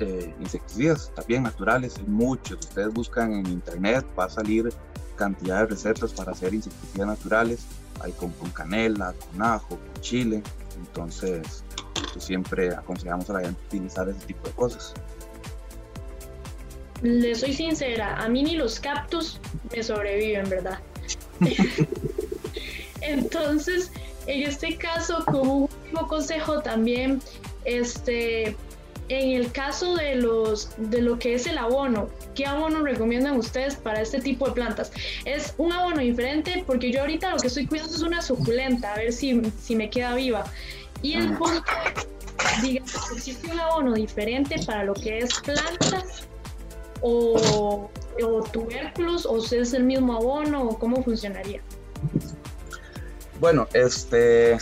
eh, 0.00 0.34
insecticidas, 0.40 1.12
también 1.14 1.42
naturales, 1.42 1.96
hay 1.98 2.04
muchos. 2.06 2.58
Ustedes 2.60 2.92
buscan 2.92 3.32
en 3.32 3.46
internet, 3.46 4.04
va 4.18 4.24
a 4.24 4.30
salir 4.30 4.68
cantidad 5.16 5.60
de 5.60 5.66
recetas 5.66 6.12
para 6.12 6.32
hacer 6.32 6.54
insecticidas 6.54 7.06
naturales. 7.06 7.60
Hay 8.00 8.12
con, 8.12 8.30
con 8.32 8.50
canela, 8.50 9.14
con 9.14 9.42
ajo, 9.42 9.68
con 9.68 10.02
chile. 10.02 10.42
Entonces, 10.76 11.64
pues, 12.12 12.24
siempre 12.24 12.74
aconsejamos 12.74 13.28
a 13.30 13.34
la 13.34 13.40
gente 13.40 13.60
utilizar 13.66 14.08
ese 14.08 14.20
tipo 14.26 14.46
de 14.46 14.54
cosas. 14.54 14.94
Le 17.02 17.34
soy 17.34 17.52
sincera, 17.52 18.16
a 18.16 18.28
mí 18.28 18.42
ni 18.42 18.56
los 18.56 18.80
cactus 18.80 19.38
me 19.74 19.82
sobreviven, 19.82 20.48
¿verdad? 20.48 20.78
Entonces, 23.02 23.92
en 24.26 24.42
este 24.42 24.76
caso, 24.76 25.24
como 25.26 25.56
último 25.66 26.08
consejo 26.08 26.60
también, 26.62 27.20
este, 27.64 28.56
en 29.08 29.40
el 29.40 29.52
caso 29.52 29.94
de 29.96 30.16
los 30.16 30.70
de 30.76 31.00
lo 31.00 31.18
que 31.18 31.34
es 31.34 31.46
el 31.46 31.58
abono, 31.58 32.08
¿qué 32.34 32.46
abono 32.46 32.82
recomiendan 32.82 33.36
ustedes 33.36 33.76
para 33.76 34.00
este 34.00 34.20
tipo 34.20 34.46
de 34.46 34.52
plantas? 34.52 34.92
Es 35.24 35.54
un 35.58 35.72
abono 35.72 36.00
diferente 36.00 36.64
porque 36.66 36.90
yo 36.90 37.00
ahorita 37.00 37.30
lo 37.30 37.36
que 37.38 37.46
estoy 37.46 37.66
cuidando 37.66 37.94
es 37.94 38.02
una 38.02 38.22
suculenta, 38.22 38.92
a 38.92 38.96
ver 38.96 39.12
si, 39.12 39.42
si 39.60 39.76
me 39.76 39.90
queda 39.90 40.14
viva. 40.14 40.44
Y 41.02 41.14
el 41.14 41.36
punto, 41.36 41.62
digamos, 42.62 43.12
existe 43.14 43.50
un 43.50 43.60
abono 43.60 43.94
diferente 43.94 44.56
para 44.66 44.84
lo 44.84 44.94
que 44.94 45.18
es 45.18 45.30
plantas 45.40 46.26
o, 47.00 47.90
o 48.22 48.42
tubérculos 48.44 49.26
o 49.26 49.38
es 49.38 49.72
el 49.72 49.84
mismo 49.84 50.14
abono 50.14 50.62
o 50.62 50.78
cómo 50.78 51.02
funcionaría? 51.02 51.60
Bueno, 53.40 53.68
este, 53.72 54.56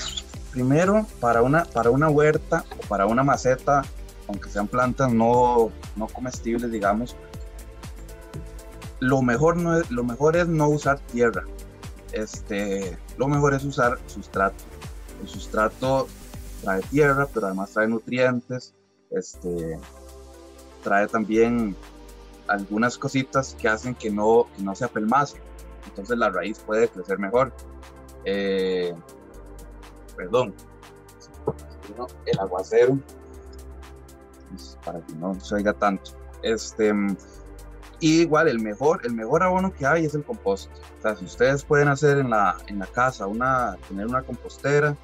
primero 0.53 1.07
para 1.21 1.43
una, 1.43 1.65
para 1.65 1.91
una 1.91 2.09
huerta 2.09 2.65
o 2.79 2.87
para 2.89 3.07
una 3.07 3.23
maceta, 3.23 3.85
aunque 4.29 4.49
sean 4.51 4.69
plantas 4.69 5.13
no, 5.13 5.71
no 5.97 6.07
comestibles, 6.09 6.71
digamos, 6.71 7.17
lo 9.01 9.23
mejor, 9.23 9.57
no 9.57 9.79
es, 9.79 9.91
lo 9.91 10.05
mejor 10.05 10.37
es 10.37 10.49
no 10.49 10.69
usar 10.69 10.99
tierra. 10.99 11.45
Este, 12.13 12.97
lo 13.19 13.29
mejor 13.29 13.55
es 13.55 13.65
usar 13.65 13.99
sustrato. 14.07 14.63
El 15.21 15.29
sustrato 15.29 16.07
trae 16.63 16.81
tierra, 16.83 17.27
pero 17.33 17.47
además 17.47 17.71
trae 17.73 17.89
nutrientes, 17.89 18.75
este, 19.11 19.79
trae 20.83 21.07
también 21.07 21.77
algunas 22.49 22.99
cositas 22.99 23.57
que 23.59 23.69
hacen 23.69 23.95
que 23.95 24.11
no, 24.11 24.47
que 24.57 24.63
no 24.63 24.75
se 24.75 24.85
apelmace. 24.85 25.39
Entonces 25.87 26.17
la 26.17 26.31
raíz 26.31 26.59
puede 26.61 26.89
crecer 26.89 27.19
mejor. 27.19 27.53
Eh, 28.25 28.95
perdón, 30.17 30.55
el 32.27 32.39
aguacero, 32.39 32.99
pues, 34.55 34.79
para 34.85 35.01
que 35.01 35.13
no 35.15 35.39
se 35.41 35.55
oiga 35.57 35.73
tanto. 35.73 36.13
Este, 36.43 36.93
igual 38.01 38.49
el 38.49 38.61
mejor, 38.61 39.01
el 39.05 39.15
mejor 39.15 39.43
abono 39.43 39.73
que 39.73 39.87
hay 39.87 40.05
es 40.05 40.15
el 40.15 40.25
compost. 40.25 40.71
O 40.99 41.03
sea, 41.03 41.17
si 41.17 41.25
ustedes 41.25 41.65
pueden 41.65 41.89
hacer 41.89 42.19
en 42.19 42.31
la, 42.31 42.57
en 42.67 42.79
la 42.79 42.87
casa 42.87 43.27
una, 43.27 43.77
tener 43.89 44.07
una 44.07 44.23
compostera, 44.23 44.97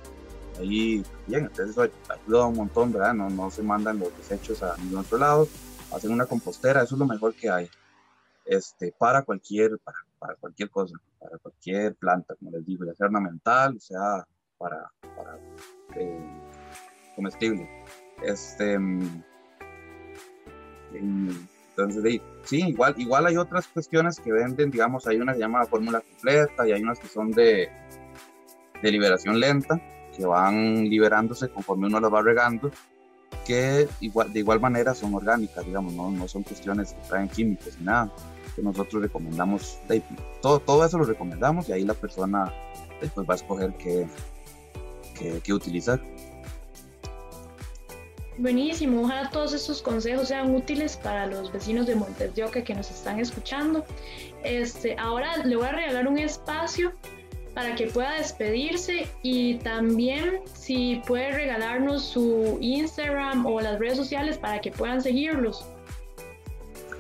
ahí 0.59 1.05
bien, 1.27 1.45
entonces 1.47 1.71
eso 1.71 1.83
ayuda 2.09 2.47
un 2.47 2.57
montón, 2.57 2.93
¿verdad? 2.93 3.15
No, 3.15 3.31
no 3.31 3.51
se 3.51 3.63
mandan 3.63 3.99
los 3.99 4.17
desechos 4.17 4.63
a 4.63 4.77
ningún 4.77 4.99
otro 4.99 5.19
lado, 5.19 5.49
hacen 5.93 6.13
una 6.13 6.27
compostera, 6.27 6.83
eso 6.83 6.95
es 6.95 6.99
lo 6.99 7.07
mejor 7.07 7.35
que 7.35 7.51
hay. 7.51 7.69
Este, 8.45 8.93
para 8.99 9.23
cualquier, 9.23 9.79
para, 9.79 9.99
para 10.19 10.35
cualquier 10.35 10.71
cosa, 10.71 10.95
para 11.19 11.39
cualquier 11.39 11.95
planta, 11.95 12.35
como 12.35 12.51
les 12.51 12.67
digo, 12.67 12.85
ya 12.85 12.95
sea 12.95 13.07
ornamental, 13.07 13.81
sea 13.81 14.27
para, 14.59 14.91
para 15.17 15.39
eh, 15.97 16.43
comestible. 17.15 17.69
Este, 18.23 18.79
entonces, 20.95 22.21
sí, 22.45 22.63
igual, 22.69 22.95
igual 22.99 23.27
hay 23.27 23.37
otras 23.37 23.69
cuestiones 23.69 24.19
que 24.21 24.33
venden, 24.33 24.71
digamos, 24.71 25.07
hay 25.07 25.17
una 25.17 25.33
que 25.33 25.41
llama 25.41 25.65
fórmula 25.67 26.01
completa 26.01 26.67
y 26.69 26.73
hay 26.73 26.83
unas 26.83 26.99
que 26.99 27.09
son 27.09 27.31
de, 27.31 27.71
liberación 28.83 29.39
lenta, 29.39 29.81
que 30.17 30.25
van 30.25 30.89
liberándose 30.89 31.49
conforme 31.49 31.87
uno 31.87 32.01
las 32.01 32.13
va 32.13 32.23
regando, 32.23 32.71
que 33.47 33.89
igual, 34.01 34.33
de 34.33 34.41
igual 34.41 34.61
manera 34.61 34.95
son 34.95 35.15
orgánicas, 35.15 35.65
digamos, 35.65 35.95
no, 35.95 36.11
no 36.11 36.29
son 36.29 36.43
cuestiones 36.43 36.93
que 36.93 37.09
traen 37.09 37.29
químicos 37.29 37.77
ni 37.79 37.87
nada 37.87 38.13
que 38.55 38.63
nosotros 38.63 39.03
recomendamos, 39.03 39.79
todo, 40.43 40.61
todo 40.61 40.85
eso 40.85 40.99
lo 40.99 41.05
recomendamos 41.05 41.69
y 41.69 41.73
ahí 41.73 41.85
la 41.85 41.95
persona 41.95 42.53
después 43.01 43.29
va 43.29 43.35
a 43.35 43.37
escoger 43.37 43.75
qué, 43.75 44.07
qué, 45.43 45.53
utilizar. 45.53 46.01
Buenísimo, 48.41 49.03
ojalá 49.03 49.29
todos 49.29 49.53
estos 49.53 49.83
consejos 49.83 50.29
sean 50.29 50.55
útiles 50.55 50.97
para 50.97 51.27
los 51.27 51.53
vecinos 51.53 51.87
de 51.87 51.95
Montes 51.95 52.35
de 52.35 52.43
Oca 52.43 52.65
que 52.65 52.75
nos 52.75 52.91
están 52.91 53.21
escuchando. 53.21 53.85
Este, 54.43 54.97
ahora 54.99 55.37
le 55.45 55.57
voy 55.57 55.67
a 55.67 55.73
regalar 55.73 56.09
un 56.09 56.17
espacio 56.17 56.95
para 57.55 57.75
que 57.75 57.89
pueda 57.89 58.15
despedirse 58.15 59.07
y 59.23 59.57
también 59.57 60.41
si 60.55 61.03
puede 61.07 61.33
regalarnos 61.33 62.03
su 62.03 62.57
Instagram 62.63 63.45
o 63.45 63.61
las 63.61 63.79
redes 63.79 63.99
sociales 63.99 64.39
para 64.39 64.59
que 64.63 64.71
puedan 64.71 65.03
seguirlos. 65.03 65.67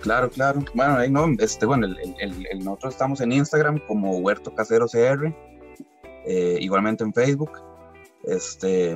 Claro, 0.03 0.29
claro. 0.29 0.62
Bueno, 0.74 0.96
ahí 0.96 1.11
no, 1.11 1.26
este, 1.38 1.64
bueno, 1.64 1.87
el, 2.18 2.59
nosotros 2.59 2.92
estamos 2.92 3.22
en 3.22 3.33
Instagram 3.33 3.79
como 3.87 4.18
Huerto 4.18 4.55
Casero 4.55 4.87
CR, 4.87 5.35
eh, 6.26 6.59
igualmente 6.61 7.03
en 7.03 7.14
Facebook. 7.14 7.53
Este, 8.24 8.94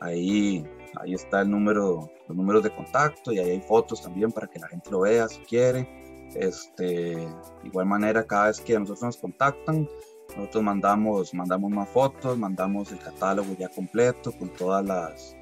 ahí, 0.00 0.64
ahí 1.00 1.14
está 1.14 1.42
el 1.42 1.50
número, 1.50 2.10
los 2.28 2.36
números 2.36 2.62
de 2.62 2.74
contacto 2.74 3.32
y 3.32 3.38
ahí 3.38 3.50
hay 3.50 3.60
fotos 3.60 4.02
también 4.02 4.32
para 4.32 4.46
que 4.46 4.58
la 4.58 4.68
gente 4.68 4.90
lo 4.90 5.00
vea 5.00 5.28
si 5.28 5.40
quiere. 5.42 5.88
Este, 6.34 7.28
igual 7.62 7.86
manera, 7.86 8.24
cada 8.24 8.46
vez 8.46 8.60
que 8.60 8.78
nosotros 8.78 9.02
nos 9.02 9.16
contactan, 9.18 9.88
nosotros 10.36 10.64
mandamos, 10.64 11.34
mandamos 11.34 11.70
más 11.70 11.88
fotos, 11.88 12.36
mandamos 12.36 12.90
el 12.92 12.98
catálogo 12.98 13.54
ya 13.58 13.68
completo 13.68 14.32
con 14.32 14.48
todas 14.50 14.84
las 14.84 15.36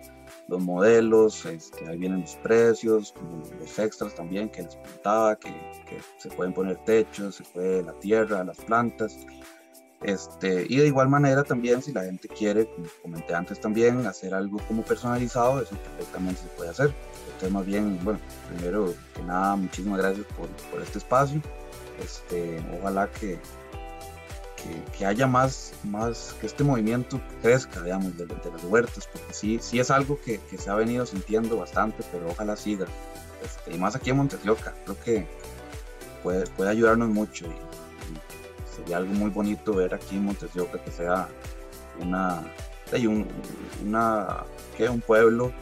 los 0.49 0.63
modelos, 0.63 1.47
este, 1.47 1.89
ahí 1.89 1.97
vienen 1.97 2.23
los 2.23 2.37
precios, 2.37 3.15
los 3.59 3.79
extras 3.79 4.15
también 4.15 4.49
que 4.49 4.63
les 4.63 4.77
contaba, 4.77 5.37
que, 5.37 5.51
se 6.19 6.29
pueden 6.31 6.53
poner 6.53 6.77
techos, 6.85 7.37
se 7.37 7.45
puede 7.45 7.83
la 7.83 7.93
tierra, 7.95 8.45
las 8.45 8.59
plantas. 8.59 9.19
Este, 10.05 10.67
y 10.69 10.77
de 10.79 10.87
igual 10.87 11.09
manera 11.09 11.45
también 11.45 11.81
si 11.81 11.93
la 11.93 12.03
gente 12.03 12.29
quiere, 12.29 12.67
como 12.67 12.87
comenté 13.03 13.35
antes 13.35 13.61
también, 13.61 14.05
hacer 14.07 14.35
algo 14.35 14.59
como 14.67 14.83
personalizado, 14.83 15.63
eso 15.63 15.77
perfectamente 15.77 16.43
se 16.43 16.49
puede 16.49 16.71
hacer. 16.71 16.93
Entonces 17.27 17.53
más 17.53 17.67
bien, 17.67 17.99
bueno, 18.03 18.19
primero 18.49 18.95
que 19.15 19.23
nada, 19.23 19.57
muchísimas 19.57 19.99
gracias 19.99 20.27
por, 20.37 20.49
por 20.71 20.83
este 20.83 20.99
espacio. 20.99 21.41
Este, 22.03 22.61
ojalá 22.81 23.09
que, 23.11 23.39
que, 24.97 25.07
haya 25.07 25.27
más, 25.27 25.73
más, 25.85 26.35
que 26.41 26.47
este 26.47 26.65
movimiento 26.65 27.21
crezca, 27.41 27.83
digamos, 27.83 28.17
de, 28.17 28.27
las 28.27 28.65
huertas, 28.65 29.09
porque 29.13 29.33
sí, 29.33 29.59
sí 29.61 29.79
es 29.79 29.91
algo 29.91 30.19
que, 30.21 30.41
que, 30.51 30.59
se 30.59 30.71
ha 30.71 30.75
venido 30.75 31.07
sintiendo 31.07 31.57
bastante, 31.57 32.03
pero 32.11 32.29
ojalá 32.29 32.57
siga. 32.57 32.87
Este, 33.45 33.75
y 33.75 33.79
más 33.79 33.95
aquí 33.95 34.11
en 34.11 34.17
Montesioca, 34.17 34.75
creo 34.85 34.97
que 35.05 35.27
puede, 36.23 36.47
puede 36.49 36.71
ayudarnos 36.71 37.09
mucho 37.09 37.47
sería 38.77 38.99
algo 38.99 39.13
muy 39.15 39.31
bonito 39.31 39.75
ver 39.75 39.95
aquí 39.95 40.17
en 40.17 40.25
Montesioca 40.25 40.83
que 40.83 40.91
sea 40.91 41.29
una, 42.01 42.43
un, 42.93 43.27
una, 43.85 44.45
que 44.77 44.89
un 44.89 45.01
pueblo, 45.01 45.53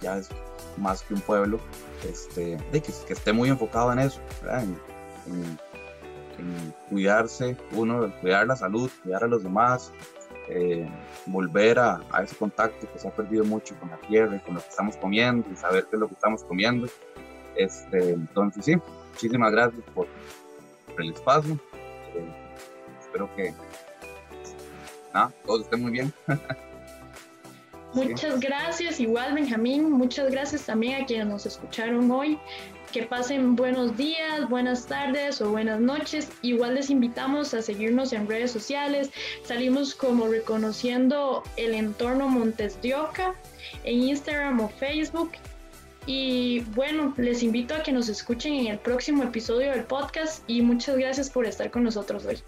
ya 0.00 0.18
es 0.18 0.28
más 0.76 1.02
que 1.02 1.14
un 1.14 1.20
pueblo, 1.20 1.60
este, 2.08 2.58
que 2.72 3.12
esté 3.12 3.32
muy 3.32 3.48
enfocado 3.48 3.92
en 3.92 4.00
eso, 4.00 4.20
en, 4.50 5.58
cuidarse, 6.90 7.56
uno, 7.72 8.12
cuidar 8.20 8.46
la 8.46 8.56
salud, 8.56 8.90
cuidar 9.02 9.24
a 9.24 9.28
los 9.28 9.42
demás, 9.42 9.92
eh, 10.48 10.86
volver 11.26 11.78
a, 11.78 12.00
a, 12.10 12.22
ese 12.22 12.36
contacto 12.36 12.86
que 12.92 12.98
se 12.98 13.08
ha 13.08 13.10
perdido 13.12 13.44
mucho 13.44 13.74
con 13.78 13.88
la 13.88 13.96
tierra 13.98 14.36
y 14.36 14.40
con 14.40 14.54
lo 14.54 14.60
que 14.60 14.68
estamos 14.68 14.96
comiendo 14.96 15.48
y 15.50 15.56
saber 15.56 15.86
qué 15.88 15.96
es 15.96 16.00
lo 16.00 16.08
que 16.08 16.14
estamos 16.14 16.44
comiendo. 16.44 16.88
Este, 17.56 18.10
entonces, 18.10 18.64
sí, 18.64 18.76
muchísimas 19.12 19.52
gracias 19.52 19.82
por, 19.94 20.06
el 20.98 21.12
espacio. 21.12 21.58
Espero 23.00 23.34
que 23.36 23.54
nada, 25.12 25.32
todos 25.44 25.62
estén 25.62 25.82
muy 25.82 25.92
bien. 25.92 26.12
Muchas 27.94 28.40
gracias, 28.40 28.98
igual 28.98 29.34
Benjamín, 29.34 29.88
muchas 29.92 30.28
gracias 30.28 30.66
también 30.66 31.00
a 31.00 31.06
quienes 31.06 31.28
nos 31.28 31.46
escucharon 31.46 32.10
hoy 32.10 32.40
que 32.94 33.02
pasen 33.02 33.56
buenos 33.56 33.96
días, 33.96 34.48
buenas 34.48 34.86
tardes 34.86 35.40
o 35.40 35.50
buenas 35.50 35.80
noches. 35.80 36.28
Igual 36.42 36.76
les 36.76 36.90
invitamos 36.90 37.52
a 37.52 37.60
seguirnos 37.60 38.12
en 38.12 38.28
redes 38.28 38.52
sociales. 38.52 39.10
Salimos 39.42 39.96
como 39.96 40.28
reconociendo 40.28 41.42
el 41.56 41.74
entorno 41.74 42.28
Montes 42.28 42.80
de 42.82 42.94
Oca 42.94 43.34
en 43.82 43.98
Instagram 43.98 44.60
o 44.60 44.68
Facebook. 44.68 45.32
Y 46.06 46.60
bueno, 46.74 47.14
les 47.16 47.42
invito 47.42 47.74
a 47.74 47.82
que 47.82 47.92
nos 47.92 48.08
escuchen 48.08 48.54
en 48.54 48.66
el 48.66 48.78
próximo 48.78 49.22
episodio 49.22 49.70
del 49.70 49.84
podcast 49.84 50.42
y 50.46 50.60
muchas 50.60 50.96
gracias 50.96 51.30
por 51.30 51.46
estar 51.46 51.70
con 51.70 51.84
nosotros 51.84 52.24
hoy. 52.26 52.38